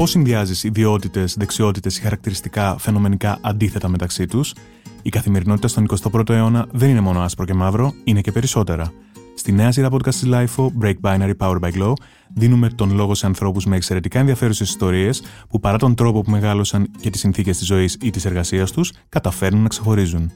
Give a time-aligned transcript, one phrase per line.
[0.00, 4.54] πώς συνδυάζεις ιδιότητες, δεξιότητες ή χαρακτηριστικά φαινομενικά αντίθετα μεταξύ τους.
[5.02, 8.92] Η καθημερινότητα στον 21ο αιώνα δεν είναι μόνο άσπρο και μαύρο, είναι και περισσότερα.
[9.34, 11.92] Στη νέα σειρά podcast της LIFO, Break Binary Power by Glow,
[12.34, 16.90] δίνουμε τον λόγο σε ανθρώπους με εξαιρετικά ενδιαφέρουσες ιστορίες που παρά τον τρόπο που μεγάλωσαν
[17.00, 20.32] και τις συνθήκες της ζωής ή της εργασίας τους, καταφέρνουν να ξεχωρίζουν.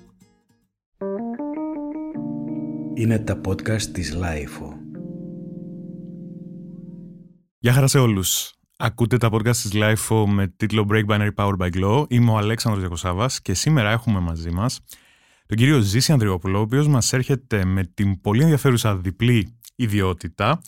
[2.94, 4.68] Είναι τα podcast της LIFO.
[7.58, 8.53] Γεια χαρά σε όλους.
[8.76, 12.04] Ακούτε τα podcast της LIFO με τίτλο Break Binary Power by Glow.
[12.08, 14.80] Είμαι ο Αλέξανδρος Γιακοσάβας και σήμερα έχουμε μαζί μας
[15.46, 20.60] τον κύριο Ζήση Ανδριόπουλο, ο οποίος μας έρχεται με την πολύ ενδιαφέρουσα διπλή ιδιότητα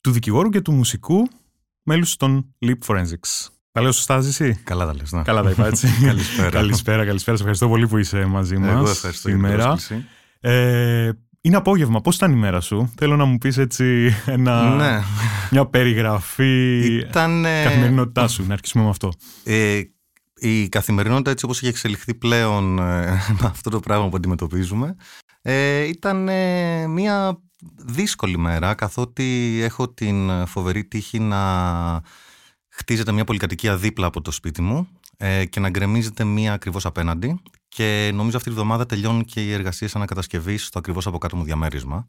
[0.00, 1.28] του δικηγόρου και του μουσικού
[1.82, 3.48] μέλους των Leap Forensics.
[3.72, 5.22] Τα λέω σωστά, Ζήση; Καλά τα λες, ναι.
[5.22, 5.88] Καλά τα είπα έτσι.
[6.04, 6.50] καλησπέρα.
[6.50, 7.36] καλησπέρα, καλησπέρα.
[7.36, 9.76] Σε ευχαριστώ πολύ που είσαι μαζί μας Εγώ ευχαριστώ σήμερα.
[10.40, 12.00] Ε, είναι απόγευμα.
[12.00, 15.00] Πώς ήταν η μέρα σου; Θέλω να μου πεις έτσι ένα, Ναι.
[15.50, 17.44] μια περιγραφή Ήταν...
[17.44, 18.44] ε, καθημερινότητά σου.
[18.46, 19.12] Να αρχίσουμε με αυτό.
[19.44, 19.80] ε,
[20.40, 24.96] η καθημερινότητα έτσι όπως έχει εξελιχθεί πλέον ε, με αυτό το πράγμα που αντιμετωπίζουμε
[25.42, 27.40] ε, ήταν ε, μια
[27.76, 31.40] δύσκολη μέρα καθότι έχω την φοβερή τύχη να
[32.68, 37.40] χτίζεται μια πολυκατοικία δίπλα από το σπίτι μου ε, και να γκρεμίζεται μία ακριβώς απέναντι
[37.68, 41.44] και νομίζω αυτή τη βδομάδα τελειώνουν και οι εργασίες ανακατασκευής στο ακριβώς από κάτω μου
[41.44, 42.08] διαμέρισμα.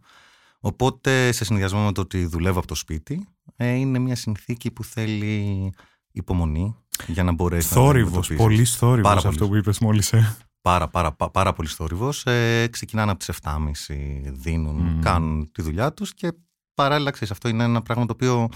[0.59, 4.83] Οπότε σε συνδυασμό με το ότι δουλεύω από το σπίτι ε, είναι μια συνθήκη που
[4.83, 5.71] θέλει
[6.11, 6.75] υπομονή
[7.07, 8.43] για να μπορέσει να Θόρυβος, αντιμετωπίσεις.
[8.45, 9.49] πολύ θόρυβος Πάρα αυτό πολύ.
[9.49, 10.13] που είπες μόλις.
[10.13, 10.37] Ε.
[10.61, 12.25] Πάρα, πάρα, πάρα, πάρα πολύ θόρυβος.
[12.25, 14.99] Ε, ξεκινάνε από τις 7.30, δίνουν, Μμμ.
[15.01, 16.31] κάνουν τη δουλειά τους και
[16.73, 18.49] παράλληλα ξέρεις, αυτό είναι ένα πράγμα το οποίο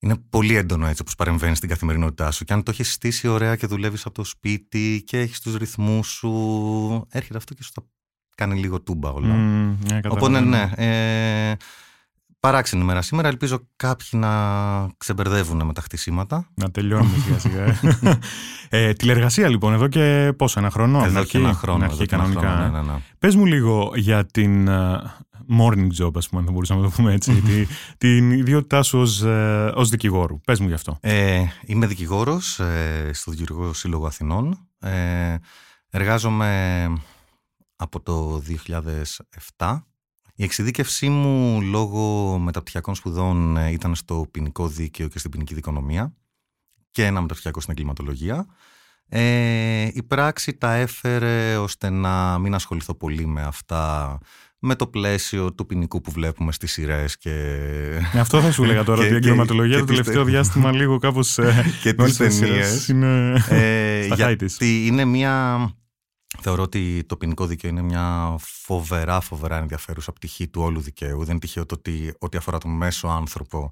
[0.00, 3.56] είναι πολύ έντονο έτσι όπως παρεμβαίνεις στην καθημερινότητά σου και αν το έχεις στήσει ωραία
[3.56, 7.82] και δουλεύεις από το σπίτι και έχεις τους ρυθμούς σου έρχεται αυτό και σου τα
[8.36, 9.34] κάνει λίγο τούμπα όλα.
[9.34, 10.46] Μμμ, ναι, Οπότε καταλαβαίνω.
[10.46, 11.56] ναι, ε,
[12.40, 13.28] παράξενη μέρα σήμερα.
[13.28, 14.30] Ελπίζω κάποιοι να
[14.96, 16.48] ξεμπερδεύουν με τα χτισήματα.
[16.54, 17.64] Να τελειώνουμε σιγά σιγά.
[17.64, 18.18] ε.
[18.88, 20.96] ε, τηλεργασία λοιπόν, εδώ και πόσο, ένα χρόνο.
[20.98, 21.78] Εδώ να και αρχίσει- ένα χρόνο.
[21.78, 22.50] να εδώ αρχίσει και ένα κανονικά.
[22.52, 22.80] χρόνο, ε.
[22.80, 22.98] ναι, ναι, ναι.
[23.18, 25.00] Πες μου λίγο για την ε,
[25.58, 27.66] morning job, ας πούμε, αν θα μπορούσαμε να το πούμε έτσι, τη-
[27.98, 30.40] την ιδιότητά σου ως, ε, ως δικηγόρου.
[30.40, 30.98] Πες μου γι' αυτό.
[31.00, 34.68] Ε, είμαι δικηγόρος ε, στο Δικηγορικό Σύλλογο Αθηνών.
[34.80, 35.34] Ε,
[35.90, 36.86] εργάζομαι
[37.76, 38.42] από το
[39.58, 39.82] 2007.
[40.40, 46.14] Η εξειδίκευσή μου λόγω μεταπτυχιακών σπουδών ε, ήταν στο ποινικό δίκαιο και στην ποινική δικονομία
[46.90, 48.46] και ένα μεταπτυχιακό στην εγκληματολογία.
[49.08, 54.18] Ε, η πράξη τα έφερε ώστε να μην ασχοληθώ πολύ με αυτά
[54.58, 57.30] με το πλαίσιο του ποινικού που βλέπουμε στις σειρές και
[58.12, 60.22] Ναι, αυτό θα σου έλεγα τώρα, Και- ότι η και- εγκληματολογία και το τις τελευταίο
[60.24, 62.88] τε- διάστημα λίγο κάπως ε, και με όλες τις τις σειρές ταινίες.
[62.88, 63.32] είναι...
[63.48, 64.56] Ε, Στα high της.
[64.58, 65.58] γιατί είναι μια.
[66.38, 71.18] Θεωρώ ότι το ποινικό δίκαιο είναι μια φοβερά, φοβερά ενδιαφέρουσα πτυχή του όλου δικαίου.
[71.18, 73.70] Δεν είναι τυχαίο το ότι ό,τι αφορά τον μέσο άνθρωπο,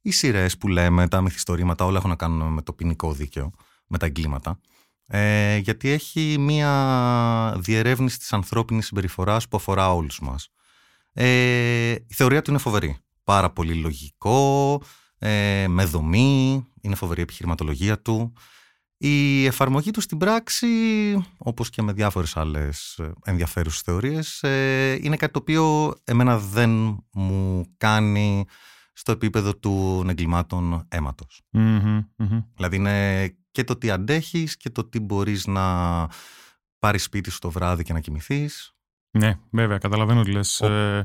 [0.00, 3.50] οι σειρές που λέμε, τα μυθιστορήματα, όλα έχουν να κάνουν με το ποινικό δίκαιο,
[3.86, 4.60] με τα εγκλήματα.
[5.06, 10.48] Ε, γιατί έχει μια διερεύνηση της ανθρώπινης συμπεριφοράς που αφορά όλους μας.
[11.12, 12.96] Ε, η θεωρία του είναι φοβερή.
[13.24, 14.82] Πάρα πολύ λογικό,
[15.18, 18.32] ε, με δομή, είναι φοβερή η επιχειρηματολογία του.
[19.00, 20.66] Η εφαρμογή του στην πράξη,
[21.38, 26.70] όπως και με διάφορες άλλες ε, ενδιαφέρουσες θεωρίες, ε, είναι κάτι το οποίο εμένα δεν
[27.12, 28.44] μου κάνει
[28.92, 31.42] στο επίπεδο του εγκλημάτων αίματος.
[31.50, 32.40] Μμμ, μμμ.
[32.54, 36.06] Δηλαδή είναι και το τι αντέχεις και το τι μπορείς να
[36.78, 38.72] πάρεις σπίτι σου το βράδυ και να κοιμηθείς.
[39.10, 40.60] Ναι, βέβαια, καταλαβαίνω τι λες.
[40.60, 41.02] Ο- Ε,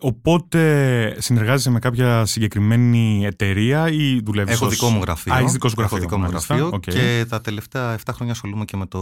[0.00, 5.34] οπότε συνεργάζεσαι με κάποια συγκεκριμένη εταιρεία ή δουλεύεις Έχω ως- δικό μου γραφείο.
[5.34, 6.08] Α, έχεις δικό σου Έχω γραφείο.
[6.08, 6.54] δικό μου μάλιστα.
[6.54, 6.82] γραφείο Οκ.
[6.82, 8.98] και τα τελευταία 7 χρόνια ασχολούμαι και με το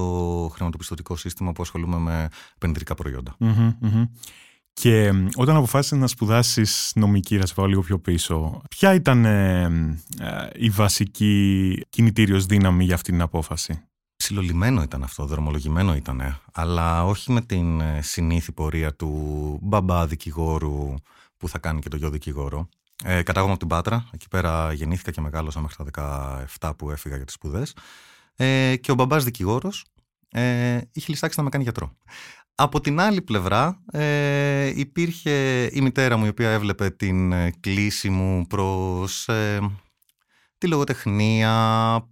[0.54, 3.34] χρηματοπιστωτικό σύστημα που ασχολούμαι με επενδυτικά προϊόντα.
[3.38, 4.04] Μμμ, μμμ.
[4.72, 9.24] Και ε, όταν αποφάσισες να σπουδάσεις νομική, θα σε πάω λίγο πιο πίσω, ποια ήταν
[9.24, 9.68] ε, ε,
[10.56, 13.80] η βασική κινητήριος δύναμη για αυτή την απόφαση;
[14.18, 20.94] Ψιλολυμένο ήταν αυτό, δρομολογημένο ήταν, αλλά όχι με την ε, συνήθη πορεία του μπαμπά δικηγόρου
[21.36, 22.68] που θα κάνει και το γιο δικηγόρο.
[23.04, 27.16] Ε, κατάγομαι από την Πάτρα, εκεί πέρα γεννήθηκα και μεγάλωσα μέχρι τα 17 που έφυγα
[27.16, 27.76] για τις σπουδές.
[28.36, 29.84] Ε, και ο μπαμπάς δικηγόρος
[30.30, 31.96] ε, είχε λησάξει να με κάνει γιατρό.
[32.54, 38.10] Από την άλλη πλευρά ε, υπήρχε η μητέρα μου η οποία έβλεπε την ε, κλίση
[38.10, 39.60] μου προς ε,
[40.58, 41.52] τη λογοτεχνία,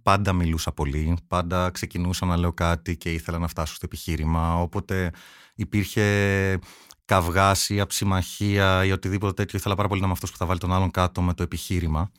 [0.03, 5.11] πάντα μιλούσα πολύ, πάντα ξεκινούσα να λέω κάτι και ήθελα να φτάσω στο επιχείρημα, οπότε
[5.55, 6.59] υπήρχε
[7.05, 10.59] καυγάς ή αψημαχία ή οτιδήποτε τέτοιο, ήθελα πάρα πολύ να είμαι αυτός που θα βάλει
[10.59, 12.11] τον άλλον κάτω με το επιχείρημα.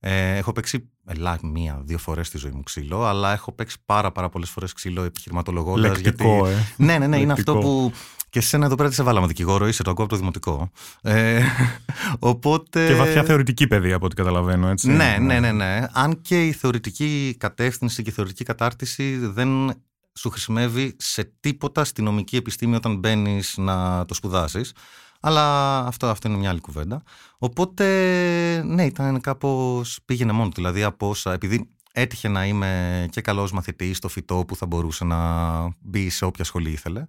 [0.00, 4.12] Ε, έχω παίξει ελά, μία, δύο φορές στη ζωή μου ξύλο, αλλά έχω παίξει πάρα,
[4.12, 5.98] πάρα πολλές φορές ξύλο επιχειρηματολογώντας.
[5.98, 6.24] Γιατί...
[6.46, 6.54] Ε.
[6.76, 7.92] Ναι, ναι, ναι, είναι αυτό που.
[8.30, 10.70] Και εσένα εδώ πέρα τι σε βάλαμε δικηγόρο, είσαι το ακούω από το δημοτικό.
[11.02, 11.42] Ε,
[12.18, 12.86] οπότε...
[12.86, 14.90] Και βαθιά θεωρητική παιδεία από ό,τι καταλαβαίνω, έτσι.
[14.90, 15.88] Ναι, ναι, ναι, ναι.
[15.92, 19.72] Αν και η θεωρητική κατεύθυνση και η θεωρητική κατάρτιση δεν
[20.18, 24.72] σου χρησιμεύει σε τίποτα στη νομική επιστήμη όταν μπαίνεις να το σπουδάσεις.
[25.20, 27.02] Αλλά αυτό, αυτό είναι μια άλλη κουβέντα.
[27.38, 27.84] Οπότε,
[28.64, 29.82] ναι, ήταν κάπω.
[30.04, 30.50] πήγαινε μόνο.
[30.54, 31.32] Δηλαδή, από όσα.
[31.32, 35.18] Επειδή έτυχε να είμαι και καλός μαθητής στο φυτό που θα μπορούσε να
[35.80, 37.06] μπει σε όποια σχολή ήθελε.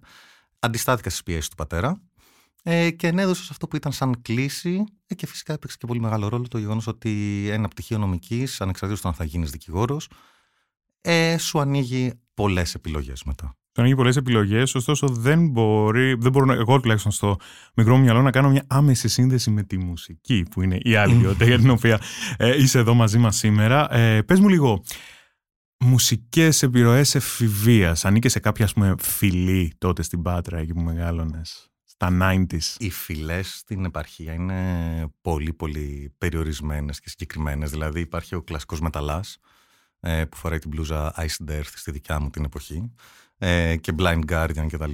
[0.60, 2.00] Αντιστάθηκα στις πιέσεις του πατέρα
[2.62, 4.84] ε, και ενέδωσε αυτό που ήταν σαν κλίση.
[5.06, 9.02] Ε, και φυσικά έπαιξε και πολύ μεγάλο ρόλο το γεγονός ότι ένα πτυχίο νομικής, ανεξαρτήτως
[9.02, 10.08] του αν θα γίνεις δικηγόρος,
[11.00, 13.54] ε, σου ανοίγει πολλές επιλογές μετά.
[13.74, 17.36] Σου ανοίγει πολλές επιλογές, ωστόσο δεν μπορεί, δεν μπορώ εγώ τουλάχιστον στο
[17.74, 21.14] μικρό μου μυαλό να κάνω μια άμεση σύνδεση με τη μουσική, που είναι η άλλη
[21.16, 22.00] ιδιότητα για την οποία
[22.36, 23.94] ε, είσαι εδώ μαζί μας σήμερα.
[23.94, 24.82] Ε, Πες μου λίγο,
[25.84, 28.04] μουσικές επιρροές εφηβείας.
[28.04, 32.76] Ανήκε σε κάποια ας πούμε, φιλή τότε στην Πάτρα, εκεί που μεγάλωνες, στα 90s.
[32.78, 37.70] Οι φυλές στην επαρχία είναι πολύ πολύ περιορισμένες και συγκεκριμένες.
[37.70, 39.38] Δηλαδή υπάρχει ο κλασικός μεταλλάς
[40.00, 42.92] ε, που φοράει την μπλούζα Ice Earth στη δικιά μου την εποχή
[43.38, 44.92] ε, και Blind Guardian κτλ.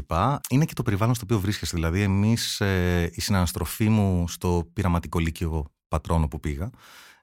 [0.48, 1.76] Είναι και το περιβάλλον στο οποίο βρίσκεσαι.
[1.76, 6.70] Δηλαδή, εμείς, ε, η συναναστροφή μου στο πειραματικό λύκειο πατρόνο που πήγα,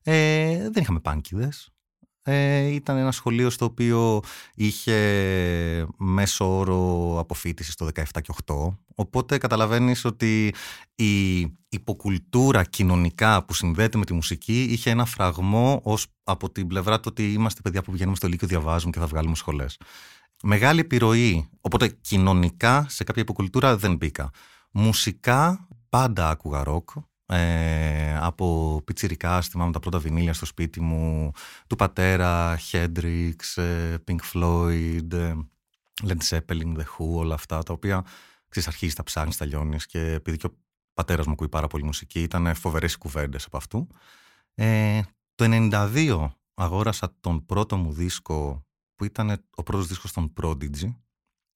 [0.04, 1.73] ε, δεν είχαμε πάνκιδες.
[2.25, 4.22] Ε, ήταν ένα σχολείο στο οποίο
[4.56, 8.78] είχε μέσο όρο αποφύτησης το 17 και 8.
[8.96, 10.54] Οπότε καταλαβαίνεις ότι
[10.96, 11.40] η
[11.70, 17.08] υποκουλτούρα κοινωνικά που συνδέεται με τη μουσική είχε ένα φραγμό ως από την πλευρά του
[17.12, 19.78] ότι είμαστε παιδιά που πηγαίνουμε στο Λύκειο, διαβάζουμε και θα βγάλουμε σχολές.
[20.44, 24.30] Μεγάλη επιρροή, οπότε κοινωνικά σε κάποια υποκουλτούρα δεν μπήκα.
[24.72, 26.90] Μουσικά πάντα άκουγα ροκ,
[27.34, 31.32] ε, από πιτσιρικά, θυμάμαι τα πρώτα βινίλια στο σπίτι μου,
[31.68, 35.34] του πατέρα, Hendrix, ε, Pink Floyd, ε,
[36.04, 38.06] Led Zeppelin, The Who, όλα αυτά, τα οποία
[38.48, 40.54] ξέρεις, αρχίζεις τα ψάχνεις, τα λιώνεις και επειδή και ο
[40.94, 43.88] πατέρας μου ακούει πάρα πολύ μουσική, ήταν φοβερές κουβέντες από αυτού.
[44.54, 45.02] Ε,
[45.36, 48.66] το 92 αγόρασα τον πρώτο μου δίσκο
[48.96, 50.96] που ήταν ο πρώτος δίσκος των Prodigy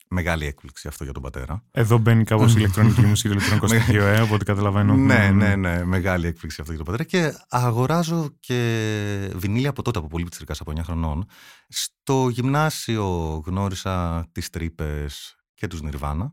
[0.10, 1.64] Μεγάλη έκπληξη αυτό για τον πατέρα.
[1.72, 4.96] Εδώ μπαίνει κάπως η ηλεκτρονική μουσική, το ηλεκτρονικό στοιχείο, ε, από ό,τι καταλαβαίνω.
[4.96, 5.86] ναι, ναι, ναι.
[5.86, 7.10] Μεγάλη έκπληξη αυτό για τον πατέρα.
[7.10, 11.26] Και αγοράζω και βινίλια από τότε, από πολύ πιτσυρικά από 9 χρονών.
[11.68, 13.06] Στο γυμνάσιο
[13.46, 16.32] γνώρισα τις τρύπες και τους Nirvana.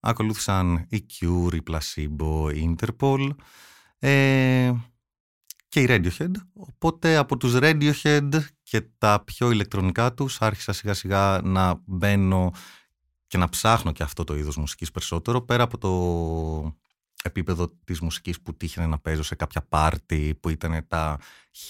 [0.00, 3.28] Ακολούθησαν η Cure, η Placebo, η Interpol
[3.98, 4.72] ε,
[5.68, 6.30] και η Radiohead.
[6.52, 8.28] Οπότε από τους Radiohead
[8.70, 12.50] και τα πιο ηλεκτρονικά τους άρχισα σιγά σιγά να μπαίνω
[13.26, 16.76] και να ψάχνω και αυτό το είδος μουσικής περισσότερο πέρα από το
[17.22, 21.18] επίπεδο της μουσικής που τύχαινε να παίζω σε κάποια πάρτι που ήταν τα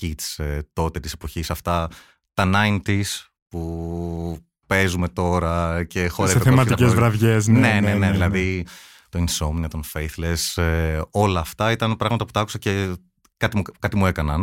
[0.00, 1.88] hits ε, τότε της εποχής αυτά
[2.34, 3.02] τα 90s
[3.48, 6.44] που παίζουμε τώρα και χωρεύουμε.
[6.44, 7.46] Σε θεματικές βραδιές.
[7.46, 8.66] Ναι ναι, ναι, ναι, ναι, ναι, δηλαδή
[9.08, 12.94] το Insomnia, τον Faithless, ε, όλα αυτά ήταν πράγματα που τα άκουσα και
[13.36, 14.42] κάτι μου, κάτι μου έκαναν.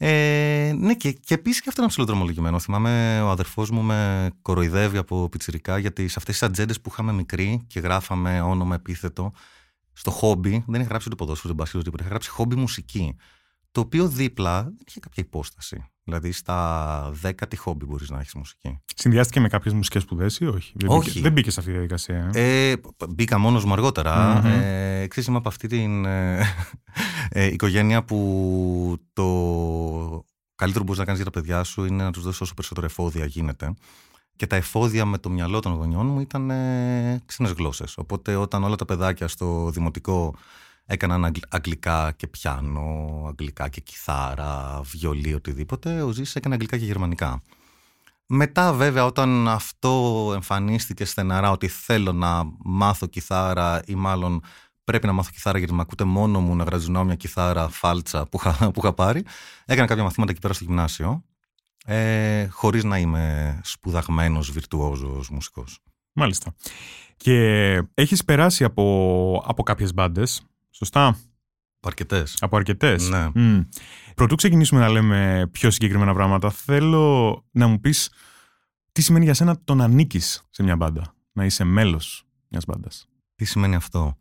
[0.00, 2.58] Ε, ναι, και, και επίσης και αυτό είναι ψηλοδρομολογημένο.
[2.58, 7.12] Θυμάμαι ο αδερφός μου με κοροϊδεύει από πιτσυρικά γιατί σε αυτές τις ατζέντες που είχαμε
[7.12, 9.32] μικρή και γράφαμε όνομα επίθετο,
[9.92, 12.02] στο χόμπι, δεν είχε γράψει το ποδόσφαιρο, δεν πάσχει τίποτα.
[12.02, 13.16] Είχε γράψει χόμπι μουσική.
[13.70, 15.90] Το οποίο δίπλα δεν είχε κάποια υπόσταση.
[16.08, 18.80] Δηλαδή στα δέκα τι χόμπι μπορείς να έχεις μουσική.
[18.94, 21.08] Συνδυάστηκε με κάποιες μουσικές σπουδές ή όχι; Δεν όχι.
[21.08, 22.30] Μπήκε, δεν μπήκε σε αυτή τη διαδικασία.
[22.34, 22.74] Ε,
[23.08, 24.42] μπήκα μόνος μου αργότερα.
[24.42, 24.46] Mm-hmm.
[24.46, 26.38] Ε, ξέρεις, είμαι από αυτή την ε,
[27.28, 29.24] ε, οικογένεια που το
[30.54, 32.86] καλύτερο που μπορείς να κάνεις για τα παιδιά σου είναι να τους δώσεις όσο περισσότερο
[32.86, 33.74] εφόδια γίνεται.
[34.36, 37.96] Και τα εφόδια με το μυαλό των γονιών μου ήταν ε, ξένες γλώσσες.
[37.96, 40.34] Οπότε όταν όλα τα παιδάκια στο δημοτικό
[40.90, 46.02] έκαναν αγγλικά και πιάνο, αγγλικά και κιθάρα, βιολί, οτιδήποτε.
[46.02, 47.42] Ο Ζήσης έκανε αγγλικά και γερμανικά.
[48.26, 54.42] Μετά βέβαια όταν αυτό εμφανίστηκε στεναρά ότι θέλω να μάθω κιθάρα ή μάλλον
[54.84, 58.40] πρέπει να μάθω κιθάρα γιατί με ακούτε μόνο μου να γρατζουνάω μια κιθάρα φάλτσα που
[58.40, 59.24] είχα, που είχα πάρει.
[59.64, 61.24] Έκανα κάποια μαθήματα εκεί πέρα στο γυμνάσιο
[61.84, 65.78] ε, χωρίς να είμαι σπουδαγμένος βιρτουόζος μουσικός.
[66.12, 66.54] Μάλιστα.
[67.16, 67.36] Και
[67.94, 71.06] έχεις περάσει από, από κάποιες μπάντες Σωστά.
[71.80, 72.36] Από αρκετές.
[72.40, 73.08] Από αρκετές.
[73.08, 73.28] Ναι.
[73.34, 73.66] Mm.
[74.14, 78.10] Πρωτού ξεκινήσουμε να λέμε πιο συγκεκριμένα πράγματα, θέλω να μου πεις
[78.92, 83.08] τι σημαίνει για σένα το να ανήκει σε μια μπάντα, να είσαι μέλος μιας μπάντας.
[83.34, 84.18] Τι σημαίνει αυτό;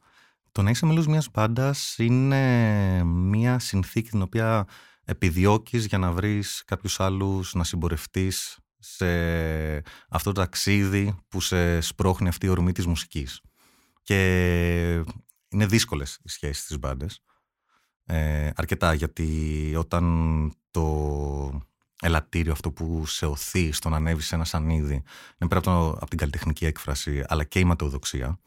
[0.52, 4.66] Το να είσαι μέλος μιας μπάντας είναι μια συνθήκη την οποία
[5.04, 9.08] επιδιώκεις για να βρεις κάποιους άλλους να συμπορευτείς σε
[10.10, 13.42] αυτό το ταξίδι που σε σπρώχνει αυτή η ορμή της μουσικής.
[14.02, 15.04] Και
[15.50, 17.22] είναι δύσκολες οι σχέσεις στι μπάντες.
[18.06, 21.68] Ε, αρκετά γιατί όταν το
[22.02, 24.94] ελαττήριο αυτό που σε οθεί στο να ανέβει σε ένα σανίδι
[25.38, 28.40] είναι πέρα από, από την καλλιτεχνική έκφραση αλλά και η ματαιοδοξία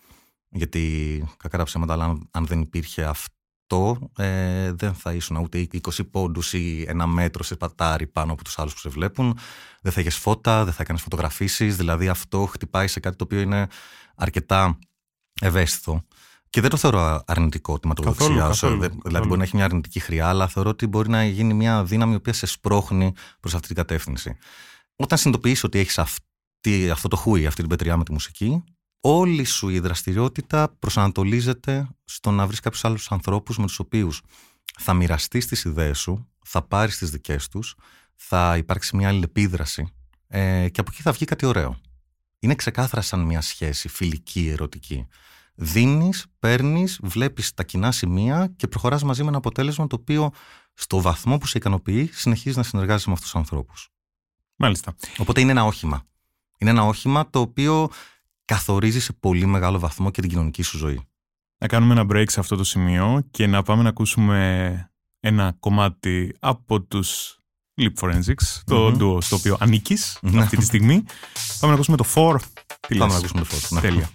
[0.49, 6.11] γιατί κακά τα ψέματα αλλά αν, δεν υπήρχε αυτό ε, δεν θα ήσουν ούτε 20
[6.11, 9.39] πόντους ή ένα μέτρο σε πατάρι πάνω από τους άλλους που σε βλέπουν
[9.83, 13.41] δεν θα είχες φώτα, δεν θα έκανες φωτογραφίσεις δηλαδή αυτό χτυπάει σε κάτι το οποίο
[13.41, 13.67] είναι
[14.17, 14.79] αρκετά
[15.41, 16.05] ευαίσθητο
[16.51, 18.51] και δεν το θεωρώ αρνητικό τη ματοδοξία.
[19.05, 22.13] Δηλαδή, μπορεί να έχει μια αρνητική χρειά, αλλά θεωρώ ότι μπορεί να γίνει μια δύναμη
[22.13, 24.37] η οποία σε σπρώχνει προς αυτή την κατεύθυνση.
[24.97, 25.99] Όταν συνειδητοποιήσει ότι έχεις
[26.93, 28.65] αυτό το χούι, αυτή την πετριά με τη μουσική,
[29.01, 34.23] όλη σου η δραστηριότητα προσανατολίζεται στο να βρεις κάποιους άλλους ανθρώπους με τους οποίους
[34.79, 37.75] θα μοιραστείς τις ιδέες σου, θα πάρεις τις δικές τους,
[38.17, 39.93] θα υπάρξει μια αλληλεπίδραση
[40.27, 41.81] ε, και από εκεί θα βγει κάτι ωραίο.
[42.39, 45.07] Είναι ξεκάθαρα σαν μια σχέση φιλική, ερωτική.
[45.63, 50.31] Δίνεις, παίρνεις, βλέπεις τα κοινά σημεία και προχωράς μαζί με ένα αποτέλεσμα το οποίο
[50.75, 53.89] στο βαθμό που σε ικανοποιεί συνεχίζεις να συνεργάζεσαι με αυτούς τους ανθρώπους.
[54.57, 54.95] Μάλιστα.
[55.19, 56.03] Οπότε είναι ένα όχημα.
[56.59, 57.89] Είναι ένα όχημα το οποίο
[58.45, 61.09] καθορίζει σε πολύ μεγάλο βαθμό και την κοινωνική σου ζωή.
[61.59, 64.91] Να κάνουμε ένα break σε αυτό το σημείο και να πάμε να ακούσουμε
[65.21, 67.39] ένα κομμάτι από τους
[67.81, 70.43] Lip Forensics, το mm duo στο οποίο ανήκεις ναι.
[70.43, 71.05] αυτή τη στιγμή.
[71.61, 72.37] Πάμε να ακούσουμε το 4.
[72.89, 73.69] Τι Πάμε να ακούσουμε το 4.
[73.71, 73.81] Ναι.
[73.81, 74.11] Τέλεια.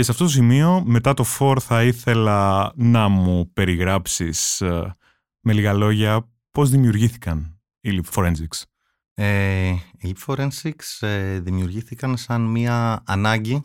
[0.00, 4.96] Και σε αυτό το σημείο, μετά το 4, θα ήθελα να μου περιγράψεις ε,
[5.40, 8.62] με λίγα λόγια πώς δημιουργήθηκαν οι Leap Forensics.
[9.14, 13.64] Ε, οι Leap Forensics ε, δημιουργήθηκαν σαν μια ανάγκη,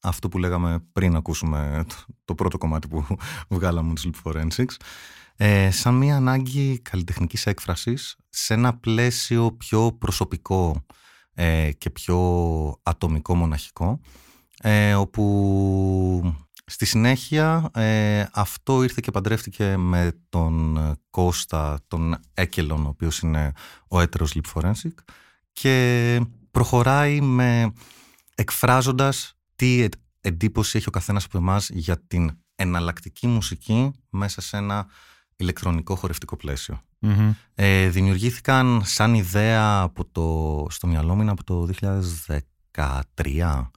[0.00, 1.84] αυτό που λέγαμε πριν ακούσουμε
[2.24, 3.06] το, πρώτο κομμάτι που
[3.56, 4.76] βγάλαμε τους Leap Forensics,
[5.36, 10.84] ε, σαν μια ανάγκη καλλιτεχνικής έκφρασης σε ένα πλαίσιο πιο προσωπικό
[11.34, 12.18] ε, και πιο
[12.82, 14.00] ατομικό μοναχικό
[14.62, 16.34] ε, όπου
[16.66, 20.78] στη συνέχεια ε, αυτό ήρθε και παντρεύτηκε με τον
[21.10, 23.52] Κώστα, τον Έκελον, ο οποίος είναι
[23.88, 24.94] ο έτερος Lip Forensic
[25.52, 26.20] και
[26.50, 27.72] προχωράει με
[28.34, 29.88] εκφράζοντας τι
[30.20, 34.86] εντύπωση έχει ο καθένας από εμάς για την εναλλακτική μουσική μέσα σε ένα
[35.36, 36.36] ηλεκτρονικό χορευτικό
[37.54, 41.68] Ε, δημιουργήθηκαν σαν ιδέα από το, στο μυαλό μου από το
[42.74, 43.68] 2013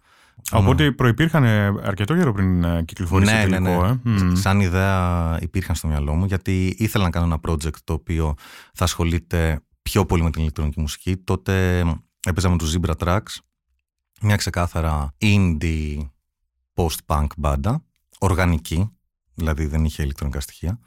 [0.51, 0.91] Οπότε ναι.
[0.91, 1.43] προπήρχαν
[1.83, 3.59] αρκετό καιρό πριν ε, κυκλοφορήσει ναι, το ναι,
[4.03, 4.31] ναι.
[4.31, 4.35] Ε.
[4.35, 8.33] Σαν ιδέα υπήρχαν στο μυαλό μου, γιατί ήθελα να κάνω ένα project το οποίο
[8.73, 11.17] θα ασχολείται πιο πολύ με την ηλεκτρονική μουσική.
[11.17, 11.83] Τότε
[12.27, 13.37] έπαιζα με τους Zebra Tracks,
[14.21, 15.97] μια ξεκάθαρα indie
[16.73, 17.83] post-punk μπάντα,
[18.19, 18.91] οργανική,
[19.33, 20.79] δηλαδή δεν είχε ηλεκτρονικά στοιχεία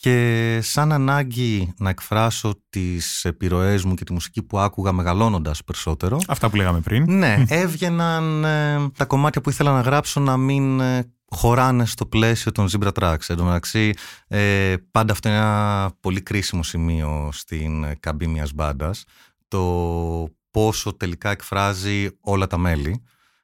[0.00, 6.18] και σαν ανάγκη να εκφράσω τις επιρροές μου και τη μουσική που άκουγα μεγαλώνοντας περισσότερο.
[6.28, 7.04] Αυτά που λέγαμε πριν.
[7.08, 12.52] Ναι, έβγαιναν ε, τα κομμάτια που ήθελα να γράψω να μην ε, χωράνε στο πλαίσιο
[12.52, 13.24] των Zebra Tracks.
[13.26, 13.92] Εν τω μεταξύ,
[14.28, 19.04] ε, πάντα αυτό είναι ένα πολύ κρίσιμο σημείο στην καμπή μιας μπάντας.
[19.48, 23.02] Το πόσο τελικά εκφράζει όλα τα μέλη.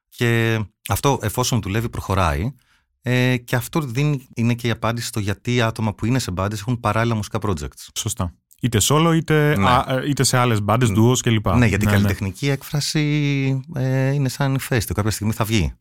[0.08, 2.52] Και αυτό εφόσον δουλεύει προχωράει.
[3.02, 6.60] Ε, και αυτό δίνει, είναι και η απάντηση στο γιατί άτομα που είναι σε μπάντες
[6.60, 7.88] έχουν παράλληλα μουσικά projects.
[7.94, 8.34] Σωστά.
[8.60, 9.70] Είτε solo είτε, ναι.
[9.86, 11.46] Ε, είτε σε άλλες μπάντες, duos κλπ.
[11.48, 11.96] Ναι, γιατί η ναι, ναι.
[11.96, 13.00] καλλιτεχνική έκφραση
[13.74, 14.94] ε, είναι σαν ηφαίστειο.
[14.94, 15.74] Κάποια στιγμή θα βγει.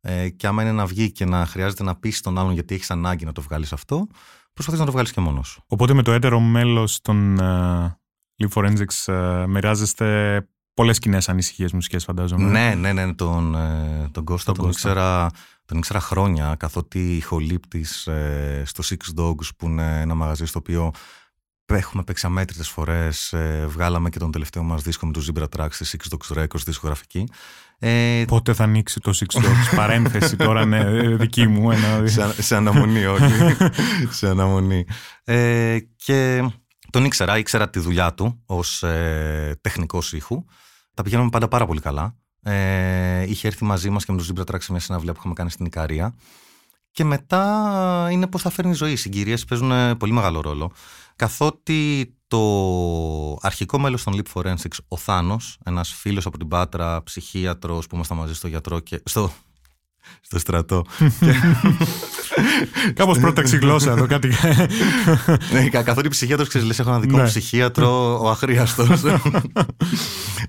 [0.00, 2.90] Ε, και άμα είναι να βγει και να χρειάζεται να πεις τον άλλον γιατί έχεις
[2.90, 4.06] ανάγκη να το βγάλεις αυτό,
[4.52, 7.90] προσπαθείς να το βγάλεις και μόνος Οπότε με το έτερο μέλος των uh,
[8.42, 10.40] Live Forensics uh, μοιράζεστε
[10.74, 12.50] πολλές κοινές ανησυχίες μουσικές, φαντάζομαι.
[12.50, 13.14] Ναι, ναι, ναι.
[13.14, 15.30] Τον, ε, τον Κώστα τον, Ήξερα,
[15.66, 20.92] τον ήξερα χρόνια, καθότι ηχολήπτη ε, στο Six Dogs, που είναι ένα μαγαζί στο οποίο
[21.74, 23.32] έχουμε παίξει αμέτρητες φορές.
[23.32, 26.64] Ε, βγάλαμε και τον τελευταίο μας δίσκο με του Zebra Tracks στη Six Dogs Records
[26.64, 27.28] δισκογραφική.
[27.78, 30.84] Ε, Πότε θα ανοίξει το Six Dogs, παρένθεση τώρα, ναι,
[31.16, 31.70] δική μου.
[31.70, 32.06] Ένα...
[32.06, 33.32] σε, σε αναμονή, όχι.
[34.18, 34.86] σε αναμονή.
[35.24, 36.50] Ε, και
[36.90, 40.44] τον ήξερα, ήξερα τη δουλειά του ως ε, τεχνικός ήχου.
[40.94, 42.16] Τα πηγαίναμε πάντα πάρα πολύ καλά.
[42.48, 45.34] Ε, είχε έρθει μαζί μας και με τους Zebra Tracks σε μια συναυλία που είχαμε
[45.34, 46.14] κάνει στην Ικαρία.
[46.90, 48.92] Και μετά είναι πώς θα φέρνει η ζωή.
[48.92, 50.72] Οι συγκυρίες παίζουν πολύ μεγάλο ρόλο.
[51.16, 57.86] Καθότι το αρχικό μέλος των Leap Forensics, ο Θάνος, ένας φίλος από την Πάτρα, ψυχίατρος
[57.86, 59.32] που ήμασταν μαζί στο γιατρό και στο,
[60.20, 60.84] στο στρατό.
[62.94, 64.28] Κάπως πρόταξη γλώσσα εδώ, κάτι.
[65.52, 67.28] ναι, καθότι ψυχίατρος, ξέρεις, έχω ένα δικό μου ναι.
[67.28, 69.02] ψυχίατρο, ο αχρίαστος.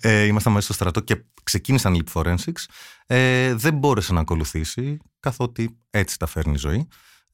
[0.02, 2.66] ε, ήμασταν μέσα στο στρατό και ξεκίνησαν Leap Forensics.
[3.08, 6.88] Ε, δεν μπόρεσε να ακολουθήσει, καθότι έτσι τα φέρνει η ζωή.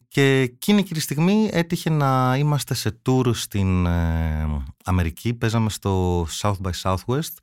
[0.07, 5.33] Και εκείνη και τη στιγμή έτυχε να είμαστε σε tour στην ε, Αμερική.
[5.33, 7.35] Παίζαμε στο South by Southwest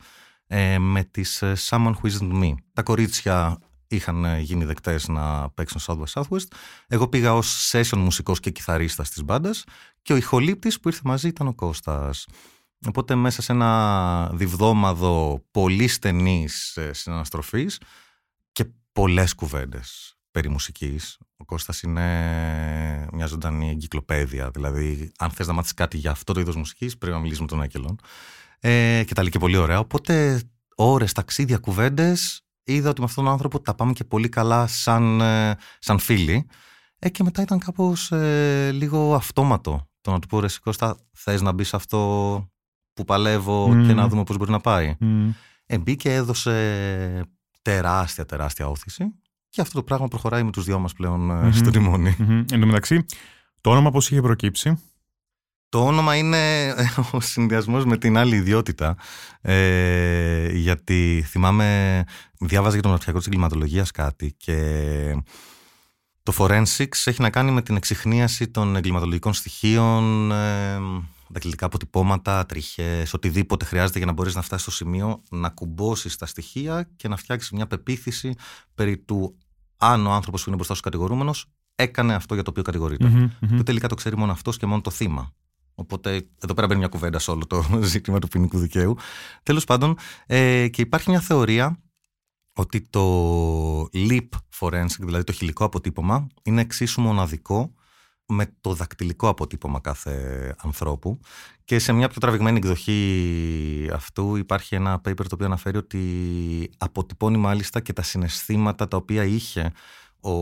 [0.47, 2.55] ε, με τις ε, Someone Who Isn't Me.
[2.73, 3.59] Τα κορίτσια
[3.97, 6.47] είχαν γίνει δεκτές να παίξουν South by Southwest.
[6.89, 9.65] Εγώ πήγα ως session μουσικός και κιθαρίστας της μπάντας
[10.03, 12.27] και ο ηχολήπτης που ήρθε μαζί ήταν ο Κώστας.
[12.87, 17.81] Οπότε μέσα σε ένα διβδόμαδο πολύ στενής συναναστροφής
[18.53, 21.19] και πολλές κουβέντες περί μουσικής.
[21.37, 24.51] Ο Κώστας είναι μια ζωντανή εγκυκλοπαίδεια.
[24.51, 27.47] Δηλαδή, αν θες να μάθεις κάτι για αυτό το είδος μουσικής, πρέπει να μιλήσεις με
[27.47, 28.01] τον Άκελον.
[28.61, 29.79] Ε, και τα λέει και πολύ ωραία.
[29.79, 30.43] Οπότε,
[30.75, 32.45] ώρες, ταξίδια, κουβέντες,
[32.75, 36.47] είδα ότι με αυτόν τον άνθρωπο τα πάμε και πολύ καλά σαν, ε, σαν φίλοι.
[36.99, 41.41] Ε, και μετά ήταν κάπως ε, λίγο αυτόματο το να του πω ρε Κώστα θες
[41.43, 41.99] να μπει σε αυτό
[42.93, 44.97] που παλεύω και να δούμε πώς μπορεί να πάει.
[45.01, 45.35] Mm.
[45.67, 47.25] Ε, μπήκε, έδωσε
[47.63, 49.15] τεράστια τεράστια όθηση
[49.49, 51.55] και αυτό το πράγμα προχωράει με τους δυο μας πλέον mm-hmm.
[51.55, 52.17] στο τιμόνι.
[52.19, 52.53] Mm-hmm.
[52.53, 53.05] Εν τω μεταξύ,
[53.61, 54.90] το όνομα πώς είχε προκύψει;
[55.71, 58.97] Το όνομα είναι ε, ο συνδυασμός με την άλλη ιδιότητα.
[59.41, 62.05] Ε, γιατί θυμάμαι,
[62.39, 65.23] διάβαζα για τον αρχιακό της εγκληματολογίας κάτι και
[66.23, 70.79] το forensics έχει να κάνει με την εξυχνίαση των εγκληματολογικών στοιχείων, ε,
[71.29, 76.27] δακτυλικά αποτυπώματα, τριχές, οτιδήποτε χρειάζεται για να μπορείς να φτάσεις στο σημείο να κουμπώσεις τα
[76.27, 78.35] στοιχεία και να φτιάξεις μια πεποίθηση
[78.75, 79.37] περί του
[79.77, 83.31] αν ο άνθρωπος που είναι μπροστά σου κατηγορούμενος έκανε αυτό για το οποίο κατηγορείται.
[83.57, 85.33] Που τελικά το ξέρει μόνο αυτός και μόνο το θύμα.
[85.81, 88.97] Οπότε εδώ πέρα μπαίνει μια κουβέντα σε όλο το ζήτημα του ποινικού δικαίου.
[89.43, 91.79] Τέλος πάντων, ε, και υπάρχει μια θεωρία
[92.53, 97.75] ότι το leap forensic, δηλαδή το χιλικό αποτύπωμα, είναι εξίσου μοναδικό
[98.27, 101.21] με το δακτυλικό αποτύπωμα κάθε ανθρώπου.
[101.65, 107.37] Και σε μια πιο τραβηγμένη εκδοχή αυτού υπάρχει ένα paper το οποίο αναφέρει ότι αποτυπώνει
[107.37, 109.73] μάλιστα και τα συναισθήματα τα οποία είχε
[110.21, 110.33] ο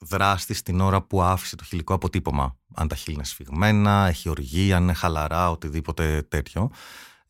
[0.00, 2.56] δράστη την ώρα που άφησε το χιλικό αποτύπωμα.
[2.74, 6.70] Αν τα χείλη είναι σφιγμένα, έχει οργή, αν είναι χαλαρά, οτιδήποτε τέτοιο.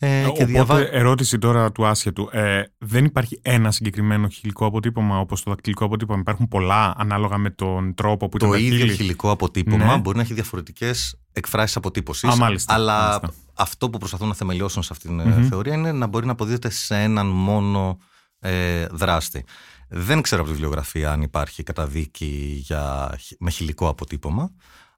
[0.02, 0.78] Ε, Οπότε, διαβα...
[0.78, 2.28] ερώτηση τώρα του άσχετου.
[2.32, 7.50] Ε, δεν υπάρχει ένα συγκεκριμένο χιλικό αποτύπωμα όπως το δακτυλικό αποτύπωμα; Υπάρχουν πολλά ανάλογα με
[7.50, 9.98] τον τρόπο που το Το ίδιο χιλικό αποτύπωμα ναι.
[9.98, 12.28] μπορεί να έχει διαφορετικές εκφράσεις αποτύπωσης.
[12.28, 13.20] Αλλά μάλιστα.
[13.54, 16.70] αυτό που προσπαθούν να θεμελιώσουν σε αυτήν την mm θεωρία είναι να μπορεί να αποδίδεται
[16.70, 17.98] σε έναν μόνο
[18.38, 19.44] ε, δράστη.
[19.92, 24.50] Δεν ξέρω από τη βιβλιογραφία αν υπάρχει καταδίκη για, με χιλικό αποτύπωμα.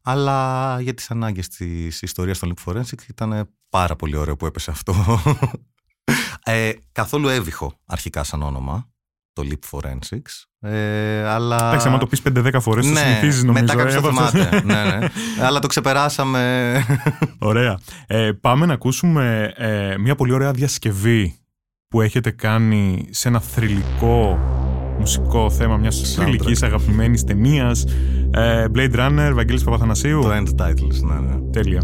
[0.02, 4.70] Αλλά για τις ανάγκες της ιστορίας των Leap Forensics ήταν πάρα πολύ ωραίο που έπεσε
[4.70, 4.94] αυτό.
[6.44, 8.88] ε, καθόλου έβυχο αρχικά σαν όνομα,
[9.33, 10.68] το Leap Forensics.
[10.70, 11.57] Ε, αλλά...
[11.68, 13.64] Εντάξει, άμα το πεις 5-10 φορές ναι, το συνηθίζεις νομίζω.
[13.64, 14.62] Μετά κάποιος το θυμάται.
[14.64, 15.09] ναι, ναι.
[15.40, 16.85] αλλά το ξεπεράσαμε.
[17.38, 17.78] ωραία.
[18.07, 21.37] Ε, πάμε να ακούσουμε ε, μια πολύ ωραία διασκευή
[21.88, 24.38] που έχετε κάνει σε ένα θρηλυκό
[25.03, 27.85] μουσικό θέμα μιας θρηλυκής αγαπημένης ταινίας.
[28.31, 30.21] Ε, Blade Runner, Βαγγέλης Παπαθανασίου.
[30.21, 31.51] Το end titles, ναι, ναι.
[31.51, 31.81] Τέλεια.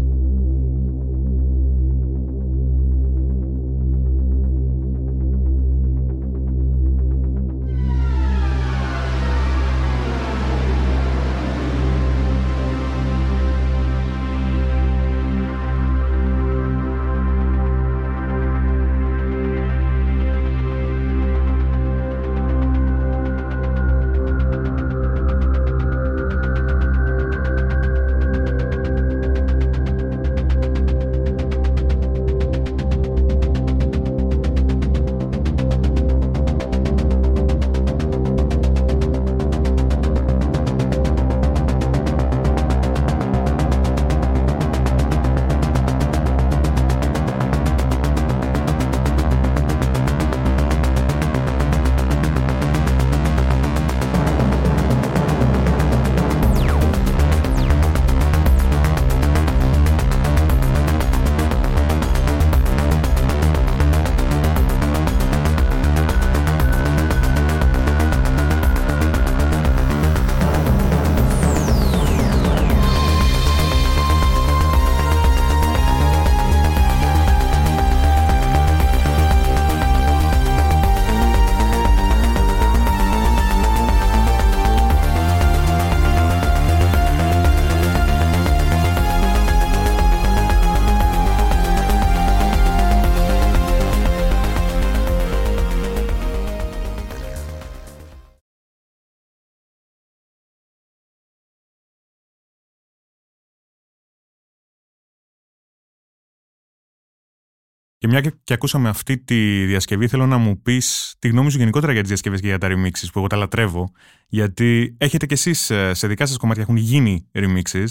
[107.99, 111.57] Και μια και, και ακούσαμε αυτή τη διασκευή, θέλω να μου πεις τη γνώμη σου
[111.57, 113.91] γενικότερα για τις διασκευές και για τα remixes που εγώ τα λατρεύω.
[114.27, 117.85] Γιατί έχετε κι εσείς σε δικά σας κομμάτια έχουν γίνει remixes.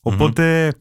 [0.00, 0.72] οποτε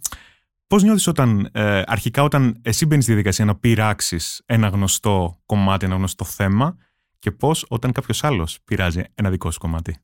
[0.67, 5.85] Πώς νιώθεις όταν ε, αρχικά όταν εσύ μπαίνεις στη διαδικασία να πειράξεις ένα γνωστό κομμάτι,
[5.85, 6.77] ένα γνωστό θέμα
[7.19, 9.97] και πώς όταν κάποιος άλλος πειράζει ένα δικό σου κομμάτι;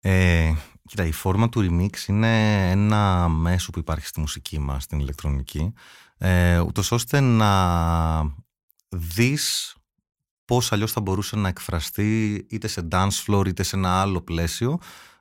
[0.00, 0.52] Ε,
[0.84, 5.72] κοίτα, η φόρμα του remix είναι ένα μέσο που υπάρχει στη μουσική μας, στην ηλεκτρονική,
[6.18, 7.52] ε, ούτως ώστε να
[8.88, 9.74] δεις
[10.44, 14.78] πώς αλλιώς θα μπορούσε να εκφραστεί είτε σε dance floor είτε σε ένα άλλο πλαίσιο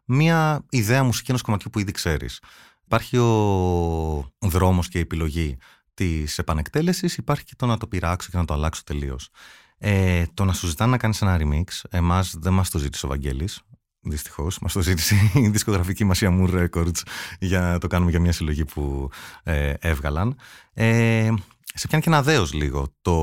[0.07, 2.41] μια ιδέα μουσική ενός κομματιού που ήδη ξέρεις.
[2.85, 5.57] Υπάρχει ο δρόμος και η επιλογή
[5.93, 9.29] της επανεκτέλεσης, υπάρχει και το να το πειράξω και να το αλλάξω τελείως.
[9.77, 13.09] Ε, το να σου ζητάνε να κάνεις ένα remix, εμάς δεν μας το ζήτησε ο
[13.09, 13.61] Βαγγέλης,
[14.09, 14.59] Δυστυχώς.
[14.59, 17.01] Μας το ζήτησε η δισκογραφική μας η Amour Records
[17.39, 19.09] για να το κάνουμε για μια συλλογή που
[19.43, 20.35] ε, έβγαλαν.
[20.73, 21.29] Ε,
[21.73, 23.15] σε πιάνει και ένα δέος λίγο το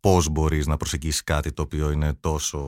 [0.00, 2.58] πώς μπορείς να προσεγγίσεις κάτι το οποίο είναι τόσο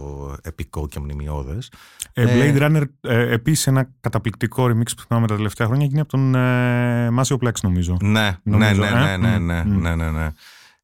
[0.43, 1.73] επικό και μνημειώδες.
[2.13, 6.01] Ε, Blade ε, Runner, ε, επίσης ένα καταπληκτικό remix που θυμάμαι τα τελευταία χρόνια, γίνει
[6.01, 7.97] από τον ε, Μάσιο Plex, νομίζω.
[8.01, 10.29] Ναι, νομίζω, ναι, ναι, ναι, ναι, ναι, ναι, ναι.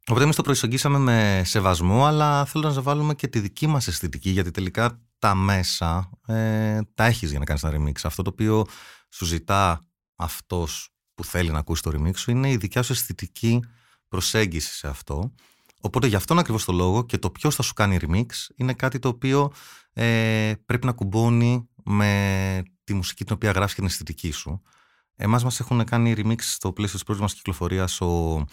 [0.08, 4.30] Οπότε εμείς το προσεγγίσαμε με σεβασμό, αλλά θέλω να βάλουμε και τη δική μας αισθητική,
[4.30, 8.00] γιατί τελικά τα μέσα ε, τα έχεις για να κάνεις ένα remix.
[8.02, 8.64] Αυτό το οποίο
[9.08, 9.86] σου ζητά
[10.16, 13.64] αυτός που θέλει να ακούσει το remix σου είναι η δικιά σου αισθητική
[14.08, 15.32] προσέγγιση σε αυτό.
[15.80, 18.98] Οπότε γι' αυτόν ακριβώς το λόγο και το ποιος θα σου κάνει remix είναι κάτι
[18.98, 19.52] το οποίο
[19.92, 24.62] ε, πρέπει να κουμπώνει με τη μουσική την οποία γράφεις και την αισθητική σου.
[25.16, 28.44] Εμάς μας έχουν κάνει remix στο πλαίσιο της πρώτης μας κυκλοφορίας ο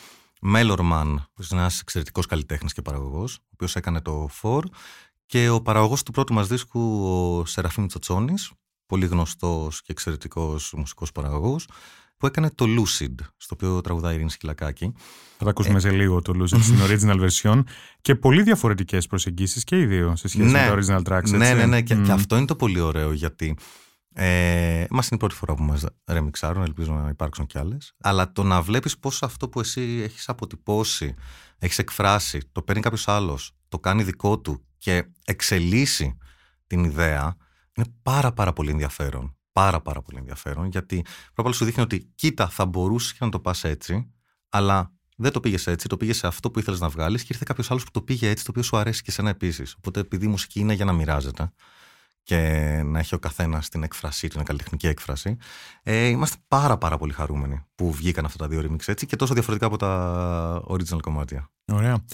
[0.41, 4.61] Μέλορμαν, που είναι ένας εξαιρετικός καλλιτέχνης και παραγωγός, ο οποίος έκανε το For
[5.33, 8.51] και ο παραγωγός του πρώτου μας δίσκου, ο Σεραφείμ Τσοτσόνης,
[8.85, 11.67] πολύ γνωστός και εξαιρετικός μουσικός παραγωγός,
[12.17, 14.93] που έκανε το Lucid, στο οποίο τραγουδάει η Ειρήνη Σκυλακάκη.
[15.37, 15.79] Θα τα ακούσουμε ε...
[15.79, 17.63] σε λίγο το Lucid στην original version
[18.01, 21.17] και πολύ διαφορετικές προσεγγίσεις και οι δύο σε σχέση ναι, με τα original tracks.
[21.17, 21.37] Έτσι.
[21.37, 21.81] Ναι, ναι, ναι.
[21.81, 23.57] Και, και, αυτό είναι το πολύ ωραίο γιατί
[24.13, 27.93] ε, μας είναι η πρώτη φορά που μας ρεμιξάρουν, ελπίζω να υπάρξουν κι άλλες.
[28.01, 31.15] Αλλά το να βλέπεις πώς αυτό που εσύ έχεις αποτυπώσει,
[31.59, 36.17] έχεις εκφράσει, το παίρνει κάποιος άλλος, το κάνει δικό του και εξελίσσει
[36.67, 37.35] την ιδέα
[37.75, 39.37] είναι πάρα πάρα πολύ ενδιαφέρον.
[39.51, 43.63] Πάρα πάρα πολύ ενδιαφέρον γιατί πρώτα σου δείχνει ότι κοίτα θα μπορούσες να το πας
[43.63, 44.11] έτσι
[44.49, 47.43] αλλά δεν το πήγες έτσι, το πήγες σε αυτό που ήθελες να βγάλεις και ήρθε
[47.47, 49.73] κάποιος άλλος που το πήγε έτσι, το οποίο σου αρέσει και σένα επίσης.
[49.77, 51.51] Οπότε, επειδή η μουσική είναι για να μοιράζεται,
[52.23, 52.37] και
[52.85, 55.37] να έχει ο καθένας την έκφρασή του, την καλλιτεχνική έκφραση.
[55.83, 59.33] Ε, είμαστε πάρα πάρα πολύ χαρούμενοι που βγήκαν αυτά τα δύο remix έτσι και τόσο
[59.33, 61.49] διαφορετικά από τα original κομμάτια.
[61.65, 62.05] Ωραία.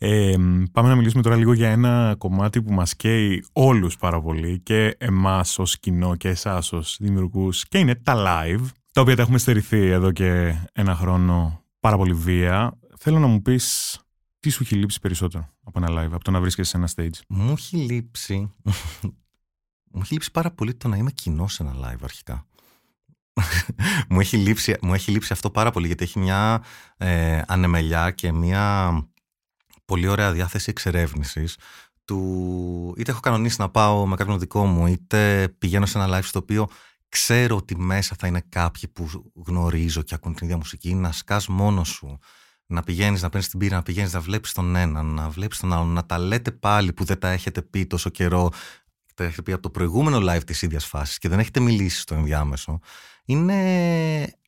[0.00, 0.34] Ε,
[0.72, 4.96] πάμε να μιλήσουμε τώρα λίγο για ένα κομμάτι που μας καίει όλους πάρα πολύ και
[4.98, 9.38] εμάς ως κοινό και εσάς ως δημιουργούς και είναι τα live τα οποία τα έχουμε
[9.38, 12.78] στερηθεί εδώ και ένα χρόνο πάρα πολύ βία.
[12.98, 13.98] Θέλω να μου πεις
[14.40, 17.20] τι σου έχει λείψει περισσότερο από ένα live, από το να βρίσκεσαι σε ένα stage;
[17.28, 18.52] Μου έχει λείψει
[19.92, 22.46] μου έχει λείψει πάρα πολύ το να είμαι κοινό σε ένα live αρχικά.
[24.08, 26.62] μου, έχει λείψει, μου έχει λείψει αυτό πάρα πολύ γιατί έχει μια
[26.96, 28.92] ε, ανεμελιά και μια
[29.88, 31.56] πολύ ωραία διάθεση εξερεύνησης
[32.04, 36.24] του είτε έχω κανονίσει να πάω με κάποιον δικό μου είτε πηγαίνω σε ένα live
[36.24, 36.68] στο οποίο
[37.08, 41.48] ξέρω ότι μέσα θα είναι κάποιοι που γνωρίζω και ακούν την ίδια μουσική να σκάς
[41.48, 42.18] μόνος σου
[42.66, 45.72] να πηγαίνεις να παίρνεις την πύρα, να πηγαίνεις να βλέπεις τον έναν, να βλέπεις τον
[45.72, 48.50] άλλον, να τα λέτε πάλι που δεν τα έχετε πει τόσο καιρό
[49.14, 52.14] τα έχετε πει από το προηγούμενο live της ίδιας φάσης και δεν έχετε μιλήσει στο
[52.14, 52.80] ενδιάμεσο,
[53.24, 53.54] είναι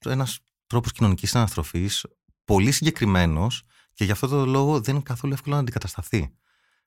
[0.05, 2.07] ένας τρόπος κοινωνικής αναστροφής
[2.45, 6.31] πολύ συγκεκριμένος και γι' αυτό το λόγο δεν είναι καθόλου εύκολο να αντικατασταθεί.